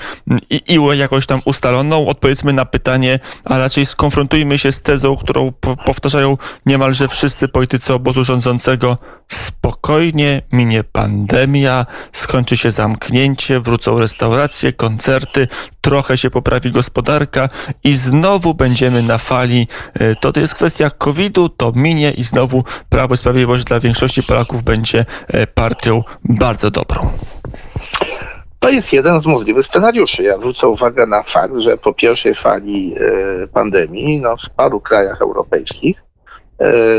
i, 0.51 0.79
jakoś 0.93 1.27
tam 1.27 1.41
ustaloną, 1.45 2.09
odpowiedzmy 2.09 2.53
na 2.53 2.65
pytanie, 2.65 3.19
a 3.45 3.59
raczej 3.59 3.87
skonfrontujmy 3.87 4.59
się 4.59 4.73
z 4.73 4.83
tezą, 4.83 5.17
którą 5.17 5.53
po, 5.61 5.77
powtarzają 5.77 6.37
niemalże 6.67 7.09
wszyscy 7.09 7.49
politycy 7.49 7.95
obozu 7.95 8.25
rządzącego. 8.25 8.97
Spokojnie 9.29 10.43
minie 10.53 10.85
pandemia, 10.85 11.85
skończy 12.13 12.57
się 12.57 12.71
zamknięcie, 12.71 13.61
wrócą 13.61 13.99
restauracje, 13.99 14.73
koncerty, 14.73 15.49
trochę 15.81 16.17
się 16.17 16.31
poprawi 16.31 16.71
gospodarka 16.71 17.49
i 17.85 17.95
znowu 17.95 18.55
będziemy 18.55 19.03
na 19.03 19.19
fali. 19.19 19.67
E, 19.95 20.15
to, 20.15 20.33
to 20.33 20.41
jest 20.41 20.55
kwestia 20.55 20.91
COVID-u, 20.91 21.49
to 21.49 21.73
minie 21.75 22.11
i 22.11 22.23
znowu 22.23 22.65
Prawo 22.89 23.15
i 23.15 23.17
Sprawiedliwość 23.17 23.65
dla 23.65 23.81
większości 23.81 24.23
Polaków 24.23 24.63
będzie 24.63 25.05
e, 25.29 25.47
partią 25.47 26.03
bardzo 26.25 26.71
dobrą. 26.71 27.11
To 28.61 28.71
jest 28.71 28.93
jeden 28.93 29.21
z 29.21 29.27
możliwych 29.27 29.67
scenariuszy. 29.67 30.23
Ja 30.23 30.37
zwrócę 30.37 30.69
uwagę 30.69 31.07
na 31.07 31.23
fakt, 31.23 31.59
że 31.59 31.79
po 31.79 31.95
pierwszej 31.95 32.35
fali 32.35 32.95
e, 33.43 33.47
pandemii 33.47 34.21
no, 34.21 34.37
w 34.37 34.51
paru 34.51 34.81
krajach 34.81 35.21
europejskich 35.21 36.07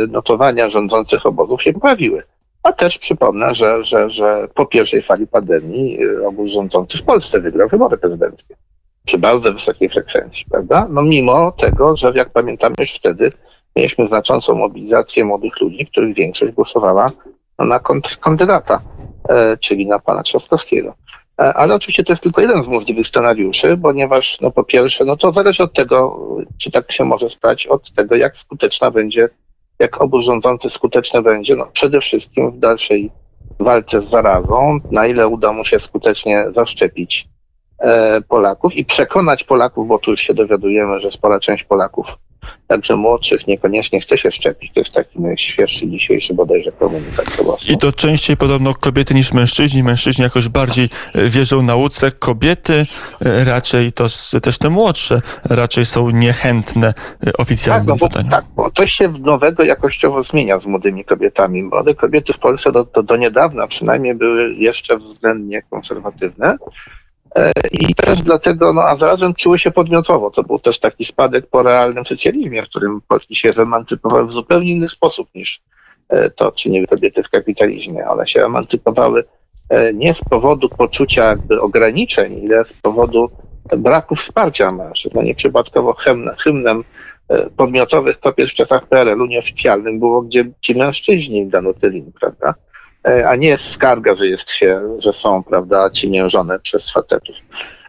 notowania 0.09 0.69
rządzących 0.69 1.25
obozów 1.25 1.63
się 1.63 1.73
poprawiły. 1.73 2.23
A 2.63 2.73
też 2.73 2.97
przypomnę, 2.97 3.55
że, 3.55 3.83
że, 3.83 4.09
że 4.09 4.47
po 4.53 4.65
pierwszej 4.65 5.01
fali 5.01 5.27
pandemii 5.27 5.99
obóz 6.27 6.51
rządzący 6.51 6.97
w 6.97 7.03
Polsce 7.03 7.39
wygrał 7.39 7.69
wybory 7.69 7.97
prezydenckie 7.97 8.55
przy 9.07 9.17
bardzo 9.17 9.53
wysokiej 9.53 9.89
frekwencji, 9.89 10.45
prawda? 10.51 10.87
No 10.89 11.01
mimo 11.01 11.51
tego, 11.51 11.97
że 11.97 12.11
jak 12.15 12.29
pamiętamy 12.29 12.75
już 12.79 12.91
wtedy 12.91 13.31
mieliśmy 13.75 14.07
znaczącą 14.07 14.55
mobilizację 14.55 15.25
młodych 15.25 15.61
ludzi, 15.61 15.85
których 15.85 16.15
większość 16.15 16.53
głosowała 16.53 17.11
na 17.59 17.79
kandydata, 18.21 18.81
e, 19.29 19.57
czyli 19.57 19.87
na 19.87 19.99
pana 19.99 20.23
Trzaskowskiego. 20.23 20.93
E, 21.41 21.53
ale 21.53 21.75
oczywiście 21.75 22.03
to 22.03 22.11
jest 22.11 22.23
tylko 22.23 22.41
jeden 22.41 22.63
z 22.63 22.67
możliwych 22.67 23.07
scenariuszy, 23.07 23.77
ponieważ 23.81 24.41
no 24.41 24.51
po 24.51 24.63
pierwsze, 24.63 25.05
no 25.05 25.17
to 25.17 25.31
zależy 25.31 25.63
od 25.63 25.73
tego, 25.73 26.19
czy 26.57 26.71
tak 26.71 26.91
się 26.91 27.05
może 27.05 27.29
stać, 27.29 27.67
od 27.67 27.91
tego, 27.91 28.15
jak 28.15 28.37
skuteczna 28.37 28.91
będzie, 28.91 29.29
jak 29.79 30.01
obóz 30.01 30.25
rządzący 30.25 30.69
skuteczny 30.69 31.21
będzie, 31.21 31.55
no 31.55 31.65
przede 31.73 32.01
wszystkim 32.01 32.51
w 32.51 32.59
dalszej 32.59 33.11
walce 33.59 34.01
z 34.01 34.09
zarazą, 34.09 34.79
na 34.91 35.07
ile 35.07 35.27
uda 35.27 35.53
mu 35.53 35.65
się 35.65 35.79
skutecznie 35.79 36.45
zaszczepić 36.51 37.29
E, 37.79 38.21
Polaków 38.21 38.75
i 38.75 38.85
przekonać 38.85 39.43
Polaków, 39.43 39.87
bo 39.87 39.99
tu 39.99 40.11
już 40.11 40.21
się 40.21 40.33
dowiadujemy, 40.33 40.99
że 40.99 41.11
spora 41.11 41.39
część 41.39 41.63
Polaków, 41.63 42.17
także 42.67 42.95
młodszych, 42.95 43.47
niekoniecznie 43.47 44.01
chce 44.01 44.17
się 44.17 44.31
szczepić. 44.31 44.71
To 44.73 44.79
jest 44.79 44.93
taki 44.93 45.19
świeższy 45.37 45.87
dzisiejszy 45.87 46.33
bodajże 46.33 46.71
komunikat. 46.71 47.25
I 47.67 47.77
to 47.77 47.91
częściej 47.91 48.37
podobno 48.37 48.73
kobiety 48.73 49.13
niż 49.13 49.33
mężczyźni. 49.33 49.83
Mężczyźni 49.83 50.23
jakoś 50.23 50.47
bardziej 50.47 50.89
e, 51.15 51.29
wierzą 51.29 51.61
nauce. 51.61 52.11
Kobiety 52.11 52.85
e, 53.25 53.43
raczej, 53.43 53.91
to 53.91 54.07
też 54.41 54.57
te 54.57 54.69
młodsze, 54.69 55.21
raczej 55.43 55.85
są 55.85 56.09
niechętne 56.09 56.93
oficjalnym 57.37 57.97
tak, 57.97 58.13
no 58.13 58.23
bo, 58.23 58.29
Tak, 58.29 58.45
bo 58.55 58.71
to 58.71 58.87
się 58.87 59.13
nowego 59.19 59.63
jakościowo 59.63 60.23
zmienia 60.23 60.59
z 60.59 60.65
młodymi 60.65 61.05
kobietami. 61.05 61.63
Młode 61.63 61.95
kobiety 61.95 62.33
w 62.33 62.39
Polsce 62.39 62.71
do, 62.71 62.83
do, 62.83 63.03
do 63.03 63.17
niedawna 63.17 63.67
przynajmniej 63.67 64.15
były 64.15 64.53
jeszcze 64.53 64.97
względnie 64.97 65.61
konserwatywne. 65.61 66.57
E, 67.35 67.51
I 67.71 67.95
też 67.95 68.21
dlatego, 68.21 68.73
no 68.73 68.81
a 68.81 68.97
zarazem 68.97 69.33
czuły 69.33 69.59
się 69.59 69.71
podmiotowo. 69.71 70.31
To 70.31 70.43
był 70.43 70.59
też 70.59 70.79
taki 70.79 71.05
spadek 71.05 71.47
po 71.47 71.63
realnym 71.63 72.05
socjalizmie, 72.05 72.63
w 72.63 72.69
którym 72.69 73.01
Polski 73.07 73.35
się 73.35 73.49
emancypowały 73.57 74.27
w 74.27 74.33
zupełnie 74.33 74.71
inny 74.71 74.89
sposób 74.89 75.29
niż 75.35 75.61
e, 76.09 76.29
to 76.29 76.51
czyniły 76.51 76.87
kobiety 76.87 77.23
w 77.23 77.29
kapitalizmie. 77.29 78.07
One 78.07 78.27
się 78.27 78.45
emancypowały 78.45 79.23
e, 79.69 79.93
nie 79.93 80.13
z 80.13 80.23
powodu 80.23 80.69
poczucia 80.69 81.23
jakby 81.23 81.61
ograniczeń, 81.61 82.43
ile 82.43 82.65
z 82.65 82.73
powodu 82.73 83.29
braku 83.77 84.15
wsparcia 84.15 84.71
mężczyzn. 84.71 85.15
No 85.15 85.23
nieprzypadkowo 85.23 85.93
hymnem, 85.93 86.35
hymnem 86.35 86.83
podmiotowych 87.57 88.19
kobiet 88.19 88.49
w 88.49 88.53
czasach 88.53 88.87
PRL-u 88.87 89.25
nieoficjalnym 89.25 89.99
było, 89.99 90.21
gdzie 90.21 90.45
ci 90.61 90.75
mężczyźni 90.75 91.47
dano 91.47 91.73
tylin, 91.73 92.11
prawda? 92.19 92.53
E, 93.03 93.29
a 93.29 93.35
nie 93.35 93.57
skarga, 93.57 94.15
że 94.15 94.27
jest 94.27 94.51
się, 94.51 94.97
że 94.99 95.13
są, 95.13 95.43
prawda, 95.43 95.89
ciemiężone 95.89 96.59
przez 96.59 96.91
facetów. 96.91 97.35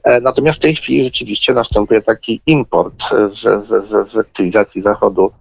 E, 0.04 0.20
natomiast 0.20 0.58
w 0.58 0.62
tej 0.62 0.74
chwili 0.74 1.04
rzeczywiście 1.04 1.54
następuje 1.54 2.02
taki 2.02 2.40
import 2.46 3.04
z, 3.30 3.66
z, 3.66 3.88
z 4.10 4.26
cywilizacji 4.32 4.82
Zachodu 4.82 5.32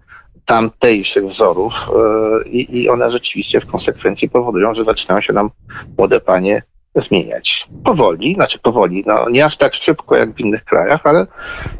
tamtejszych 0.44 1.26
wzorów 1.26 1.74
e, 1.74 2.48
i, 2.48 2.82
i 2.82 2.88
one 2.88 3.10
rzeczywiście 3.10 3.60
w 3.60 3.66
konsekwencji 3.66 4.30
powodują, 4.30 4.74
że 4.74 4.84
zaczynają 4.84 5.20
się 5.20 5.32
nam 5.32 5.50
młode 5.98 6.20
panie 6.20 6.62
zmieniać. 7.00 7.68
Powoli, 7.84 8.34
znaczy 8.34 8.58
powoli, 8.58 9.04
no 9.06 9.28
nie 9.30 9.44
aż 9.44 9.56
tak 9.56 9.74
szybko 9.74 10.16
jak 10.16 10.34
w 10.34 10.40
innych 10.40 10.64
krajach, 10.64 11.00
ale 11.04 11.26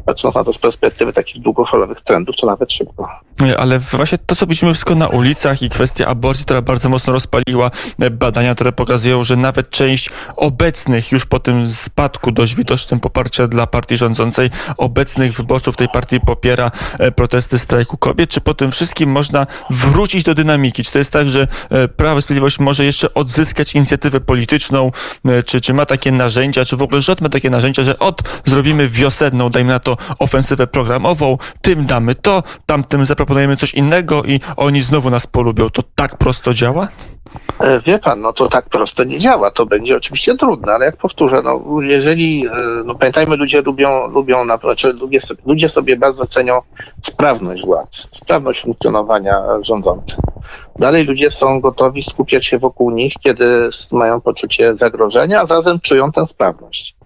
patrząc 0.07 0.35
na 0.35 0.45
to 0.45 0.53
z 0.53 0.59
perspektywy 0.59 1.13
takich 1.13 1.43
długofalowych 1.43 2.01
trendów, 2.01 2.37
to 2.37 2.47
nawet 2.47 2.73
szybko. 2.73 3.09
Ale 3.59 3.79
właśnie 3.79 4.19
to, 4.27 4.37
co 4.37 4.47
widzimy 4.47 4.73
wszystko 4.73 4.95
na 4.95 5.09
ulicach 5.09 5.63
i 5.63 5.71
kwestia 5.71 6.07
aborcji, 6.07 6.45
która 6.45 6.63
bardzo 6.63 6.89
mocno 6.89 7.13
rozpaliła 7.13 7.71
e, 8.01 8.11
badania, 8.11 8.55
które 8.55 8.73
pokazują, 8.73 9.25
że 9.25 9.37
nawet 9.37 9.71
część 9.71 10.11
obecnych 10.37 11.13
już 11.13 11.27
po 11.27 11.41
tym 11.41 11.69
spadku 11.69 12.33
dość 12.33 12.55
widocznym 12.55 13.01
poparcia 13.01 13.47
dla 13.47 13.67
partii 13.67 13.97
rządzącej, 13.97 14.51
obecnych 14.77 15.33
wyborców 15.33 15.77
tej 15.77 15.89
partii 15.89 16.21
popiera 16.21 16.71
e, 16.99 17.13
protesty 17.13 17.59
strajku 17.59 17.97
kobiet. 17.97 18.31
Czy 18.31 18.41
po 18.41 18.55
tym 18.55 18.71
wszystkim 18.71 19.11
można 19.11 19.45
wrócić 19.71 20.25
do 20.25 20.35
dynamiki? 20.35 20.85
Czy 20.85 20.93
to 20.93 20.99
jest 20.99 21.13
tak, 21.13 21.31
że 21.31 21.47
e, 21.71 21.89
Prawo 21.89 22.19
i 22.19 22.23
Sprawiedliwość 22.23 22.59
może 22.59 22.85
jeszcze 22.85 23.15
odzyskać 23.15 23.75
inicjatywę 23.75 24.21
polityczną, 24.21 24.93
czy, 25.47 25.61
czy 25.61 25.75
ma 25.75 25.87
takie 25.87 26.13
narzędzia, 26.13 26.65
czy 26.65 26.77
w 26.77 26.83
ogóle 26.83 27.01
rząd 27.01 27.21
ma 27.21 27.29
takie 27.29 27.51
narzędzia, 27.51 27.83
że 27.83 27.99
od 27.99 28.23
zrobimy 28.47 28.89
wiosenną, 28.89 29.51
dajmy 29.51 29.73
na 29.73 29.79
to 29.79 29.97
ofensywę 30.19 30.67
programową, 30.67 31.39
tym 31.63 31.87
damy 31.87 32.15
to, 32.15 32.43
tamtym 32.67 33.07
zaproponujemy 33.07 33.57
coś 33.57 33.75
innego 33.75 34.25
i 34.25 34.41
oni 34.57 34.83
znowu 34.83 35.11
nas 35.11 35.27
polubią. 35.27 35.71
To 35.71 35.83
tak 35.95 36.19
prosto 36.19 36.55
działa? 36.55 36.89
E, 37.61 37.81
wie 37.81 37.99
pan, 37.99 38.21
no 38.21 38.33
to 38.33 38.49
tak 38.49 38.69
prosto 38.69 39.05
nie 39.05 39.19
działa. 39.19 39.51
To 39.51 39.67
będzie 39.67 39.97
oczywiście 39.97 40.37
trudne, 40.37 40.73
ale 40.73 40.87
jak 40.87 40.97
powtórzę, 40.97 41.43
no 41.43 41.83
jeżeli, 41.83 42.47
e, 42.47 42.51
no 42.85 42.95
pamiętajmy, 42.95 43.37
ludzie 43.37 43.63
lubią, 43.63 44.09
lubią 44.11 44.45
na, 44.45 44.57
znaczy 44.57 44.93
ludzie, 44.93 45.19
ludzie 45.47 45.69
sobie 45.69 45.97
bardzo 45.97 46.27
cenią 46.27 46.61
sprawność 47.03 47.65
władz, 47.65 48.09
sprawność 48.11 48.63
funkcjonowania 48.63 49.43
rządzących. 49.63 50.19
Dalej 50.79 51.05
ludzie 51.05 51.31
są 51.31 51.61
gotowi 51.61 52.03
skupiać 52.03 52.47
się 52.47 52.59
wokół 52.59 52.91
nich, 52.91 53.13
kiedy 53.21 53.69
mają 53.93 54.21
poczucie 54.21 54.75
zagrożenia, 54.75 55.41
a 55.41 55.47
zarazem 55.47 55.81
czują 55.81 56.13
tę 56.13 56.27
sprawność. 56.27 56.97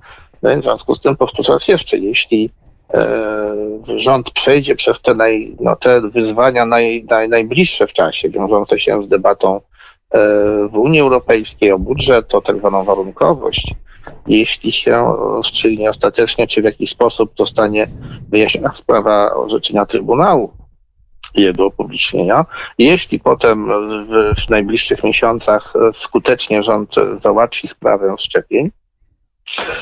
No 0.42 0.50
więc 0.50 0.64
w 0.64 0.68
związku 0.68 0.94
z 0.94 1.00
tym 1.00 1.16
powtórzę 1.16 1.52
raz 1.52 1.68
jeszcze, 1.68 1.98
jeśli 1.98 2.50
e, 2.94 3.56
rząd 3.96 4.30
przejdzie 4.30 4.76
przez 4.76 5.00
te, 5.00 5.14
naj, 5.14 5.56
no, 5.60 5.76
te 5.76 6.00
wyzwania 6.00 6.66
naj, 6.66 7.04
naj, 7.10 7.28
najbliższe 7.28 7.86
w 7.86 7.92
czasie, 7.92 8.30
wiążące 8.30 8.78
się 8.78 9.02
z 9.02 9.08
debatą 9.08 9.60
w 10.70 10.78
Unii 10.78 11.00
Europejskiej 11.00 11.72
o 11.72 11.78
budżet, 11.78 12.34
o 12.34 12.40
tak 12.40 12.58
zwaną 12.58 12.84
warunkowość, 12.84 13.74
jeśli 14.26 14.72
się 14.72 15.14
rozstrzygnie 15.18 15.90
ostatecznie, 15.90 16.46
czy 16.46 16.62
w 16.62 16.64
jakiś 16.64 16.90
sposób 16.90 17.32
zostanie 17.38 17.88
wyjaśniona 18.28 18.74
sprawa 18.74 19.34
orzeczenia 19.34 19.86
Trybunału, 19.86 20.52
jego 21.34 21.66
upublicznienia. 21.66 22.46
Jeśli 22.78 23.20
potem 23.20 23.68
w, 24.06 24.40
w 24.40 24.50
najbliższych 24.50 25.04
miesiącach 25.04 25.74
skutecznie 25.92 26.62
rząd 26.62 26.94
załatwi 27.20 27.68
sprawę 27.68 28.14
szczepień, 28.18 28.70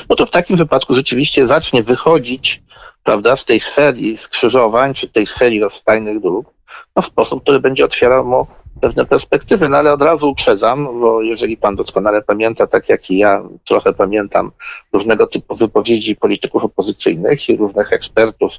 no 0.09 0.15
to 0.15 0.25
w 0.25 0.31
takim 0.31 0.57
wypadku 0.57 0.95
rzeczywiście 0.95 1.47
zacznie 1.47 1.83
wychodzić 1.83 2.63
prawda, 3.03 3.35
z 3.35 3.45
tej 3.45 3.59
serii 3.59 4.17
skrzyżowań, 4.17 4.93
czy 4.93 5.07
tej 5.07 5.27
serii 5.27 5.59
rozstajnych 5.59 6.21
dróg, 6.21 6.53
no 6.95 7.01
w 7.01 7.07
sposób, 7.07 7.43
który 7.43 7.59
będzie 7.59 7.85
otwierał 7.85 8.25
mu 8.25 8.47
pewne 8.81 9.05
perspektywy, 9.05 9.69
no 9.69 9.77
ale 9.77 9.93
od 9.93 10.01
razu 10.01 10.29
uprzedzam, 10.29 10.85
bo 10.99 11.21
jeżeli 11.21 11.57
pan 11.57 11.75
doskonale 11.75 12.21
pamięta, 12.21 12.67
tak 12.67 12.89
jak 12.89 13.11
i 13.11 13.17
ja 13.17 13.43
trochę 13.65 13.93
pamiętam 13.93 14.51
różnego 14.93 15.27
typu 15.27 15.55
wypowiedzi 15.55 16.15
polityków 16.15 16.63
opozycyjnych 16.63 17.49
i 17.49 17.57
różnych 17.57 17.93
ekspertów, 17.93 18.53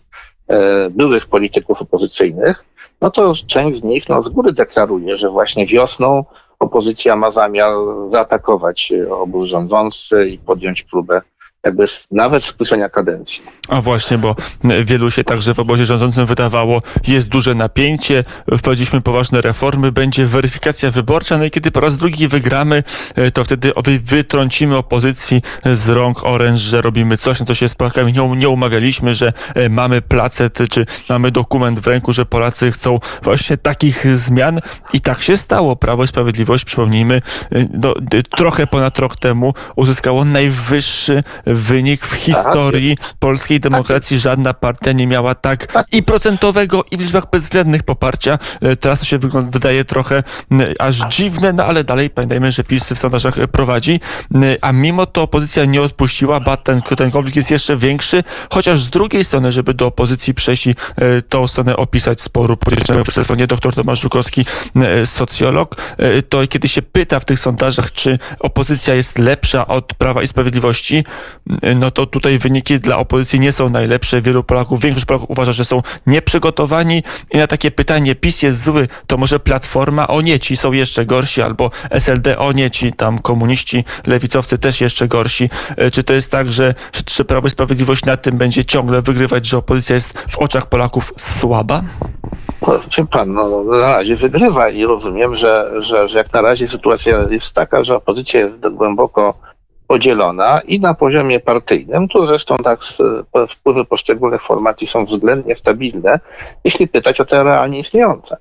e, 0.48 0.90
byłych 0.90 1.26
polityków 1.26 1.82
opozycyjnych, 1.82 2.64
no 3.00 3.10
to 3.10 3.34
część 3.46 3.78
z 3.78 3.84
nich 3.84 4.08
no, 4.08 4.22
z 4.22 4.28
góry 4.28 4.52
deklaruje, 4.52 5.18
że 5.18 5.30
właśnie 5.30 5.66
wiosną 5.66 6.24
opozycja 6.58 7.16
ma 7.16 7.32
zamiar 7.32 7.74
zaatakować 8.08 8.92
obóz 9.10 9.48
rządzący 9.48 10.28
i 10.28 10.38
podjąć 10.38 10.82
próbę 10.82 11.22
jakby 11.64 11.84
nawet 12.10 12.44
skrócenia 12.44 12.88
kadencji. 12.88 13.42
A 13.68 13.80
właśnie, 13.80 14.18
bo 14.18 14.36
wielu 14.84 15.10
się 15.10 15.24
także 15.24 15.54
w 15.54 15.58
obozie 15.58 15.86
rządzącym 15.86 16.26
wydawało, 16.26 16.82
jest 17.06 17.28
duże 17.28 17.54
napięcie, 17.54 18.22
wprowadziliśmy 18.58 19.00
poważne 19.00 19.40
reformy, 19.40 19.92
będzie 19.92 20.26
weryfikacja 20.26 20.90
wyborcza, 20.90 21.38
no 21.38 21.44
i 21.44 21.50
kiedy 21.50 21.70
po 21.70 21.80
raz 21.80 21.96
drugi 21.96 22.28
wygramy, 22.28 22.82
e, 23.14 23.30
to 23.30 23.44
wtedy 23.44 23.72
wytrącimy 24.04 24.76
opozycji 24.76 25.42
z 25.72 25.88
rąk 25.88 26.24
oręż, 26.24 26.60
że 26.60 26.82
robimy 26.82 27.16
coś, 27.16 27.40
no 27.40 27.46
to 27.46 27.54
się 27.54 27.68
z 27.68 27.74
Polakami 27.74 28.12
nie, 28.12 28.36
nie 28.36 28.48
umawialiśmy, 28.48 29.14
że 29.14 29.32
e, 29.54 29.68
mamy 29.68 30.02
placet, 30.02 30.58
czy 30.70 30.86
mamy 31.08 31.30
dokument 31.30 31.80
w 31.80 31.86
ręku, 31.86 32.12
że 32.12 32.26
Polacy 32.26 32.72
chcą 32.72 32.98
właśnie 33.22 33.56
takich 33.56 34.16
zmian 34.16 34.60
i 34.92 35.00
tak 35.00 35.22
się 35.22 35.36
stało. 35.36 35.76
Prawo 35.76 36.04
i 36.04 36.06
Sprawiedliwość, 36.06 36.64
przypomnijmy, 36.64 37.22
e, 37.52 37.66
no, 37.72 37.94
trochę 38.36 38.66
ponad 38.66 38.98
rok 38.98 39.16
temu 39.16 39.54
uzyskało 39.76 40.24
najwyższy 40.24 41.22
wynik 41.54 42.06
w 42.06 42.14
historii 42.14 42.96
polskiej 43.18 43.60
demokracji. 43.60 44.18
Żadna 44.18 44.54
partia 44.54 44.92
nie 44.92 45.06
miała 45.06 45.34
tak 45.34 45.86
i 45.92 46.02
procentowego, 46.02 46.84
i 46.90 46.96
w 46.96 47.00
liczbach 47.00 47.30
bezwzględnych 47.32 47.82
poparcia. 47.82 48.38
Teraz 48.80 48.98
to 48.98 49.04
się 49.04 49.18
wydaje 49.50 49.84
trochę 49.84 50.22
aż 50.78 50.96
dziwne, 50.96 51.52
no 51.52 51.64
ale 51.64 51.84
dalej 51.84 52.10
pamiętajmy, 52.10 52.52
że 52.52 52.64
PiS 52.64 52.92
w 52.92 52.98
sondażach 52.98 53.34
prowadzi, 53.52 54.00
a 54.60 54.72
mimo 54.72 55.06
to 55.06 55.22
opozycja 55.22 55.64
nie 55.64 55.82
odpuściła, 55.82 56.40
ba 56.40 56.56
ten, 56.56 56.82
ten 56.82 57.10
konflikt 57.10 57.36
jest 57.36 57.50
jeszcze 57.50 57.76
większy, 57.76 58.24
chociaż 58.50 58.82
z 58.82 58.90
drugiej 58.90 59.24
strony, 59.24 59.52
żeby 59.52 59.74
do 59.74 59.86
opozycji 59.86 60.34
przejść 60.34 60.66
i 60.66 60.74
tą 61.28 61.46
stronę 61.46 61.76
opisać 61.76 62.20
sporu, 62.20 62.56
podejrzewam 62.56 63.02
przez 63.02 63.14
telefonie 63.14 63.46
dr 63.46 63.74
Tomasz 63.74 64.00
Żukowski, 64.00 64.44
socjolog, 65.04 65.76
to 66.28 66.46
kiedy 66.46 66.68
się 66.68 66.82
pyta 66.82 67.20
w 67.20 67.24
tych 67.24 67.38
sondażach, 67.38 67.92
czy 67.92 68.18
opozycja 68.40 68.94
jest 68.94 69.18
lepsza 69.18 69.66
od 69.66 69.94
Prawa 69.94 70.22
i 70.22 70.28
Sprawiedliwości, 70.28 71.04
no 71.76 71.90
to 71.90 72.06
tutaj 72.06 72.38
wyniki 72.38 72.80
dla 72.80 72.98
opozycji 72.98 73.40
nie 73.40 73.52
są 73.52 73.70
najlepsze. 73.70 74.22
Wielu 74.22 74.44
Polaków, 74.44 74.80
większość 74.80 75.06
Polaków 75.06 75.30
uważa, 75.30 75.52
że 75.52 75.64
są 75.64 75.80
nieprzygotowani 76.06 77.02
i 77.30 77.36
na 77.38 77.46
takie 77.46 77.70
pytanie, 77.70 78.14
PiS 78.14 78.42
jest 78.42 78.62
zły, 78.62 78.88
to 79.06 79.16
może 79.16 79.40
Platforma, 79.40 80.08
o 80.08 80.20
nie, 80.20 80.40
ci 80.40 80.56
są 80.56 80.72
jeszcze 80.72 81.06
gorsi, 81.06 81.42
albo 81.42 81.70
SLD, 81.90 82.38
o 82.38 82.52
nie, 82.52 82.70
ci 82.70 82.92
tam 82.92 83.18
komuniści, 83.18 83.84
lewicowcy 84.06 84.58
też 84.58 84.80
jeszcze 84.80 85.08
gorsi. 85.08 85.50
E, 85.76 85.90
czy 85.90 86.04
to 86.04 86.12
jest 86.12 86.30
tak, 86.30 86.52
że, 86.52 86.74
że 87.10 87.24
Prawo 87.24 87.46
i 87.46 87.50
Sprawiedliwość 87.50 88.04
na 88.04 88.16
tym 88.16 88.38
będzie 88.38 88.64
ciągle 88.64 89.02
wygrywać, 89.02 89.46
że 89.46 89.58
opozycja 89.58 89.94
jest 89.94 90.18
w 90.18 90.38
oczach 90.38 90.66
Polaków 90.66 91.12
słaba? 91.16 91.82
Wie 92.98 93.06
pan, 93.06 93.34
no, 93.34 93.64
na 93.64 93.96
razie 93.96 94.16
wygrywa 94.16 94.68
i 94.68 94.84
rozumiem, 94.84 95.36
że, 95.36 95.70
że, 95.78 96.08
że 96.08 96.18
jak 96.18 96.32
na 96.32 96.40
razie 96.40 96.68
sytuacja 96.68 97.18
jest 97.30 97.54
taka, 97.54 97.84
że 97.84 97.96
opozycja 97.96 98.40
jest 98.40 98.68
głęboko 98.68 99.34
podzielona 99.92 100.60
i 100.60 100.80
na 100.80 100.94
poziomie 100.94 101.40
partyjnym, 101.40 102.08
tu 102.08 102.26
zresztą 102.26 102.56
tak 102.56 102.80
wpływy 103.50 103.84
poszczególnych 103.84 104.42
formacji 104.42 104.86
są 104.86 105.04
względnie 105.04 105.56
stabilne, 105.56 106.20
jeśli 106.64 106.88
pytać 106.88 107.20
o 107.20 107.24
te 107.24 107.44
realnie 107.44 107.78
istniejące. 107.78 108.36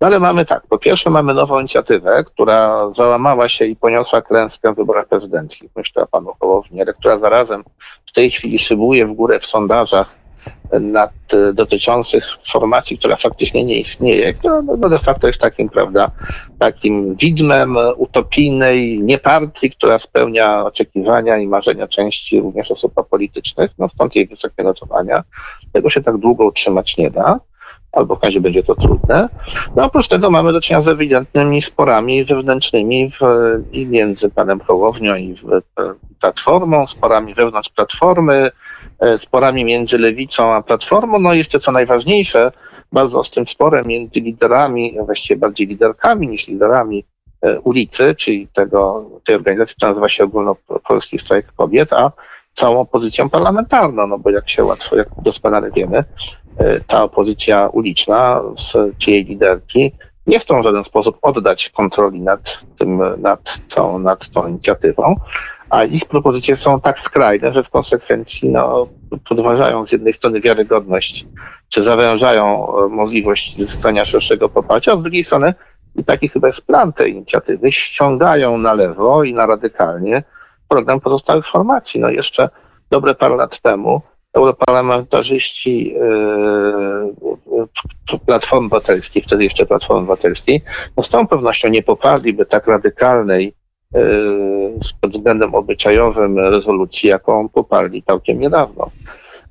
No 0.00 0.06
ale 0.06 0.18
mamy 0.18 0.44
tak, 0.44 0.62
po 0.68 0.78
pierwsze 0.78 1.10
mamy 1.10 1.34
nową 1.34 1.58
inicjatywę, 1.58 2.24
która 2.24 2.90
załamała 2.96 3.48
się 3.48 3.64
i 3.64 3.76
poniosła 3.76 4.22
klęskę 4.22 4.72
w 4.72 4.76
wyborach 4.76 5.06
prezydenckich, 5.08 5.70
myślę 5.76 6.02
o 6.02 6.06
panu 6.06 6.32
Hołowni, 6.40 6.82
ale 6.82 6.94
która 6.94 7.18
zarazem 7.18 7.64
w 8.06 8.12
tej 8.12 8.30
chwili 8.30 8.58
szybuje 8.58 9.06
w 9.06 9.12
górę 9.12 9.40
w 9.40 9.46
sondażach 9.46 10.19
nad, 10.80 11.12
e, 11.32 11.52
dotyczących 11.52 12.24
formacji, 12.52 12.98
która 12.98 13.16
faktycznie 13.16 13.64
nie 13.64 13.78
istnieje, 13.78 14.34
która 14.34 14.62
no, 14.62 14.88
de 14.88 14.98
facto 14.98 15.26
jest 15.26 15.40
takim, 15.40 15.68
prawda, 15.68 16.10
takim 16.58 17.14
widmem 17.14 17.76
utopijnej 17.96 19.00
niepartii, 19.02 19.70
która 19.70 19.98
spełnia 19.98 20.64
oczekiwania 20.64 21.38
i 21.38 21.46
marzenia 21.46 21.88
części 21.88 22.40
również 22.40 22.70
osób 22.70 22.92
politycznych, 23.10 23.70
no 23.78 23.88
stąd 23.88 24.16
jej 24.16 24.26
wysokie 24.26 24.62
notowania. 24.62 25.24
Tego 25.72 25.90
się 25.90 26.02
tak 26.02 26.16
długo 26.16 26.44
utrzymać 26.44 26.96
nie 26.96 27.10
da 27.10 27.40
albo 27.92 28.16
w 28.16 28.22
razie 28.22 28.40
będzie 28.40 28.62
to 28.62 28.74
trudne. 28.74 29.28
No 29.76 29.84
oprócz 29.84 30.08
tego 30.08 30.30
mamy 30.30 30.52
do 30.52 30.60
czynienia 30.60 30.82
z 30.82 30.88
ewidentnymi 30.88 31.62
sporami 31.62 32.24
wewnętrznymi 32.24 33.10
w, 33.10 33.20
i 33.72 33.86
między 33.86 34.30
panem 34.30 34.60
Hołownią 34.60 35.16
i 35.16 35.34
w, 35.34 35.52
e, 35.52 35.60
Platformą, 36.20 36.86
sporami 36.86 37.34
wewnątrz 37.34 37.68
Platformy, 37.68 38.50
sporami 39.18 39.64
między 39.64 39.98
lewicą 39.98 40.54
a 40.54 40.62
platformą. 40.62 41.18
No 41.18 41.34
i 41.34 41.38
jeszcze 41.38 41.60
co 41.60 41.72
najważniejsze, 41.72 42.52
bardzo 42.92 43.18
ostrym 43.18 43.48
sporem 43.48 43.86
między 43.86 44.20
liderami, 44.20 44.96
właściwie 45.04 45.40
bardziej 45.40 45.66
liderkami 45.66 46.28
niż 46.28 46.48
liderami 46.48 47.04
e, 47.42 47.60
ulicy, 47.60 48.14
czyli 48.14 48.48
tego, 48.48 49.04
tej 49.24 49.34
organizacji, 49.34 49.76
która 49.76 49.90
nazywa 49.90 50.08
się 50.08 50.24
Ogólnopolski 50.24 51.18
Strajk 51.18 51.52
Kobiet, 51.56 51.92
a 51.92 52.12
całą 52.52 52.80
opozycją 52.80 53.30
parlamentarną, 53.30 54.06
no 54.06 54.18
bo 54.18 54.30
jak 54.30 54.50
się 54.50 54.64
łatwo, 54.64 54.96
jak 54.96 55.08
doskonale 55.22 55.70
wiemy, 55.70 56.04
e, 56.58 56.80
ta 56.80 57.02
opozycja 57.02 57.68
uliczna, 57.68 58.42
z 58.56 59.06
jej 59.06 59.24
liderki, 59.24 59.92
nie 60.26 60.38
chcą 60.38 60.60
w 60.60 60.64
żaden 60.64 60.84
sposób 60.84 61.18
oddać 61.22 61.70
kontroli 61.70 62.20
nad 62.20 62.60
tym, 62.78 63.02
nad 63.18 63.60
całą, 63.68 63.98
nad 63.98 64.30
tą 64.30 64.48
inicjatywą, 64.48 65.16
a 65.70 65.84
ich 65.84 66.04
propozycje 66.04 66.56
są 66.56 66.80
tak 66.80 67.00
skrajne, 67.00 67.52
że 67.52 67.62
w 67.62 67.70
konsekwencji 67.70 68.50
no, 68.50 68.88
podważają 69.28 69.86
z 69.86 69.92
jednej 69.92 70.14
strony 70.14 70.40
wiarygodność, 70.40 71.26
czy 71.68 71.82
zawężają 71.82 72.74
e, 72.78 72.88
możliwość 72.88 73.56
zyskania 73.56 74.04
szerszego 74.04 74.48
poparcia, 74.48 74.92
a 74.92 74.96
z 74.96 75.02
drugiej 75.02 75.24
strony, 75.24 75.54
i 75.96 76.04
taki 76.04 76.28
chyba 76.28 76.48
jest 76.48 76.66
plan 76.66 76.92
tej 76.92 77.12
inicjatywy, 77.12 77.72
ściągają 77.72 78.58
na 78.58 78.74
lewo 78.74 79.24
i 79.24 79.34
na 79.34 79.46
radykalnie 79.46 80.22
program 80.68 81.00
pozostałych 81.00 81.46
formacji. 81.46 82.00
No 82.00 82.10
jeszcze 82.10 82.48
dobre 82.90 83.14
parę 83.14 83.36
lat 83.36 83.60
temu 83.60 84.00
europarlamentarzyści 84.32 85.94
yy, 85.94 87.14
Platformy 88.26 88.66
Obywatelskiej, 88.66 89.22
wtedy 89.22 89.44
jeszcze 89.44 89.66
Platformy 89.66 90.02
Obywatelskiej, 90.02 90.62
no 90.96 91.02
z 91.02 91.08
całą 91.08 91.26
pewnością 91.26 91.68
nie 91.68 91.82
poparliby 91.82 92.46
tak 92.46 92.66
radykalnej 92.66 93.54
pod 95.00 95.10
względem 95.10 95.54
obyczajowym 95.54 96.38
rezolucji, 96.38 97.08
jaką 97.08 97.48
poparli 97.48 98.02
całkiem 98.02 98.40
niedawno 98.40 98.90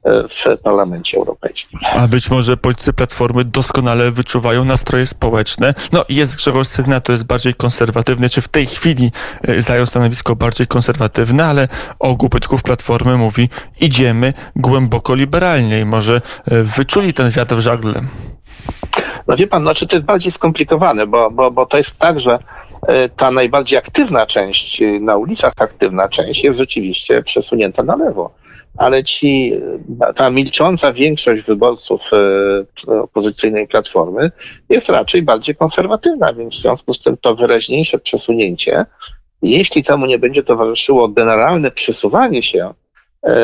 e, 0.04 0.24
w 0.28 0.62
Parlamencie 0.64 1.18
Europejskim. 1.18 1.80
A 1.96 2.08
być 2.08 2.30
może 2.30 2.58
politycy 2.58 2.94
Platformy 2.94 3.46
doskonale 3.46 4.12
wyczuwają 4.12 4.66
nastroje 4.66 5.06
społeczne. 5.06 5.74
No 5.92 6.06
jest 6.10 6.36
Grzegorz 6.36 6.68
Sygnał, 6.68 7.02
to 7.02 7.12
jest 7.12 7.26
bardziej 7.26 7.54
konserwatywny, 7.54 8.30
czy 8.30 8.42
w 8.42 8.48
tej 8.48 8.66
chwili 8.66 9.12
e, 9.48 9.62
zajął 9.62 9.86
stanowisko 9.86 10.36
bardziej 10.36 10.68
konserwatywne, 10.68 11.46
ale 11.46 11.68
ogół 12.00 12.30
polityków 12.30 12.64
Platformy 12.64 13.18
mówi 13.18 13.50
idziemy 13.80 14.34
głęboko 14.56 15.16
liberalnie 15.16 15.80
i 15.80 15.86
może 15.86 16.22
wyczuli 16.48 17.14
ten 17.14 17.32
wiatr 17.32 17.56
w 17.56 17.60
żagle. 17.60 18.02
No 19.28 19.36
wie 19.36 19.48
pan, 19.48 19.62
znaczy 19.62 19.88
to 19.88 19.96
jest 19.96 20.06
bardziej 20.06 20.32
skomplikowane, 20.32 21.08
bo, 21.08 21.32
bo, 21.32 21.52
bo 21.52 21.66
to 21.66 21.78
jest 21.78 22.00
tak, 22.00 22.20
że 22.20 22.40
ta 23.16 23.32
najbardziej 23.32 23.80
aktywna 23.80 24.26
część, 24.26 24.82
e, 24.82 25.00
na 25.00 25.18
ulicach 25.18 25.54
aktywna 25.58 26.10
część 26.10 26.44
jest 26.44 26.60
rzeczywiście 26.60 27.24
przesunięta 27.24 27.84
na 27.84 27.96
lewo. 27.96 28.34
Ale 28.78 29.04
ci, 29.04 29.54
e, 30.02 30.14
ta 30.14 30.30
milcząca 30.30 30.94
większość 30.94 31.44
wyborców 31.44 32.12
opozycyjnej 32.88 33.68
platformy 33.68 34.32
jest 34.70 34.90
raczej 34.90 35.22
bardziej 35.22 35.56
konserwatywna, 35.56 36.34
więc 36.34 36.56
w 36.56 36.62
związku 36.62 36.94
z 36.94 37.00
tym 37.00 37.18
to 37.18 37.36
wyraźniejsze 37.36 38.00
przesunięcie, 38.00 38.86
jeśli 39.42 39.84
temu 39.84 40.06
nie 40.06 40.20
będzie 40.20 40.44
towarzyszyło 40.44 41.08
generalne 41.08 41.72
przesuwanie 41.72 42.44
się 42.44 42.74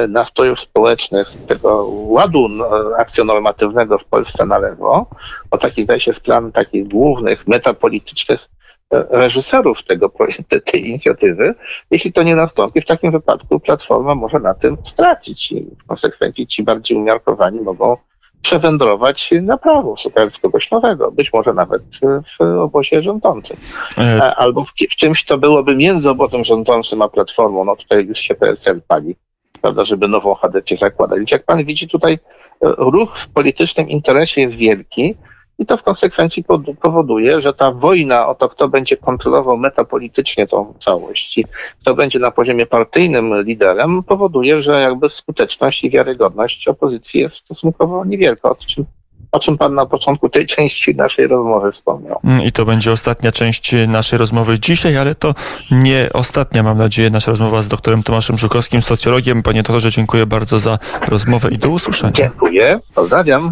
nastrojów 0.10 0.60
społecznych, 0.60 1.32
tego 1.48 1.86
ładu 1.90 2.50
akcjonormatywnego 2.98 3.98
w 3.98 4.06
Polsce 4.06 4.46
na 4.46 4.58
lewo, 4.58 5.10
o 5.52 5.58
taki 5.58 5.84
zdaje 5.84 6.00
się 6.00 6.14
plan 6.14 6.52
takich 6.52 6.88
głównych 6.88 7.48
metapolitycznych 7.48 8.50
reżyserów 8.92 9.84
tego 9.84 10.12
tej 10.66 10.90
inicjatywy. 10.90 11.56
Jeśli 11.92 12.14
to 12.14 12.24
nie 12.24 12.36
nastąpi, 12.36 12.82
w 12.82 12.86
takim 12.86 13.12
wypadku 13.12 13.60
Platforma 13.60 14.16
może 14.16 14.40
na 14.40 14.54
tym 14.54 14.78
stracić 14.84 15.52
i 15.52 15.62
w 15.62 15.88
konsekwencji 15.88 16.48
ci 16.48 16.64
bardziej 16.64 16.98
umiarkowani 16.98 17.62
mogą 17.62 17.98
przewędrować 18.42 19.34
na 19.42 19.58
prawo, 19.58 19.98
szukając 19.98 20.40
kogoś 20.40 20.72
nowego, 20.72 21.12
być 21.12 21.34
może 21.34 21.54
nawet 21.54 21.82
w 22.38 22.42
obozie 22.42 23.02
rządzącym. 23.02 23.58
E, 23.98 24.36
albo 24.36 24.66
w, 24.66 24.70
w 24.92 24.96
czymś, 24.96 25.24
co 25.24 25.38
byłoby 25.38 25.76
między 25.76 26.10
obozem 26.10 26.44
rządzącym 26.44 27.02
a 27.02 27.08
Platformą. 27.08 27.66
No 27.66 27.76
tutaj 27.76 28.06
już 28.06 28.20
się 28.20 28.36
PSL 28.36 28.82
pali, 28.88 29.16
prawda, 29.62 29.86
żeby 29.86 30.08
nową 30.08 30.34
HDC 30.34 30.78
zakładać. 30.78 31.32
Jak 31.32 31.46
pan 31.46 31.66
widzi 31.66 31.88
tutaj, 31.88 32.14
e, 32.14 32.18
ruch 32.78 33.18
w 33.20 33.28
politycznym 33.28 33.90
interesie 33.90 34.42
jest 34.42 34.56
wielki, 34.56 35.16
i 35.60 35.66
to 35.66 35.78
w 35.78 35.84
konsekwencji 35.84 36.44
powoduje, 36.82 37.42
że 37.42 37.54
ta 37.54 37.72
wojna 37.72 38.28
o 38.28 38.36
to, 38.36 38.50
kto 38.50 38.70
będzie 38.70 38.98
kontrolował 38.98 39.58
metapolitycznie 39.58 40.48
tą 40.48 40.74
całość 40.80 41.38
i 41.38 41.46
kto 41.82 41.94
będzie 41.94 42.20
na 42.20 42.32
poziomie 42.32 42.66
partyjnym 42.66 43.44
liderem, 43.44 44.04
powoduje, 44.04 44.64
że 44.64 44.82
jakby 44.82 45.10
skuteczność 45.10 45.84
i 45.84 45.90
wiarygodność 45.90 46.68
opozycji 46.68 47.22
jest 47.22 47.36
stosunkowo 47.36 48.06
niewielka, 48.06 48.50
o 48.50 48.56
czym 48.56 48.86
o 49.36 49.40
czym 49.40 49.58
Pan 49.58 49.76
na 49.76 49.86
początku 49.86 50.30
tej 50.30 50.46
części 50.56 50.96
naszej 50.96 51.28
rozmowy 51.28 51.72
wspomniał. 51.72 52.20
Mm, 52.24 52.42
I 52.42 52.52
to 52.52 52.66
będzie 52.66 52.92
ostatnia 52.92 53.32
część 53.32 53.76
naszej 53.88 54.20
rozmowy 54.20 54.60
dzisiaj, 54.60 54.98
ale 54.98 55.16
to 55.16 55.34
nie 55.72 56.10
ostatnia, 56.14 56.64
mam 56.64 56.78
nadzieję, 56.78 57.10
nasza 57.10 57.32
rozmowa 57.32 57.62
z 57.62 57.68
doktorem 57.68 58.04
Tomaszem 58.04 58.38
Żukowskim, 58.38 58.82
socjologiem. 58.82 59.44
Panie 59.44 59.64
doktorze, 59.64 59.92
dziękuję 59.92 60.26
bardzo 60.26 60.60
za 60.60 60.80
rozmowę 61.08 61.50
i 61.52 61.58
do 61.58 61.70
usłyszenia. 61.70 62.14
Dziękuję, 62.14 62.80
pozdrawiam. 62.96 63.44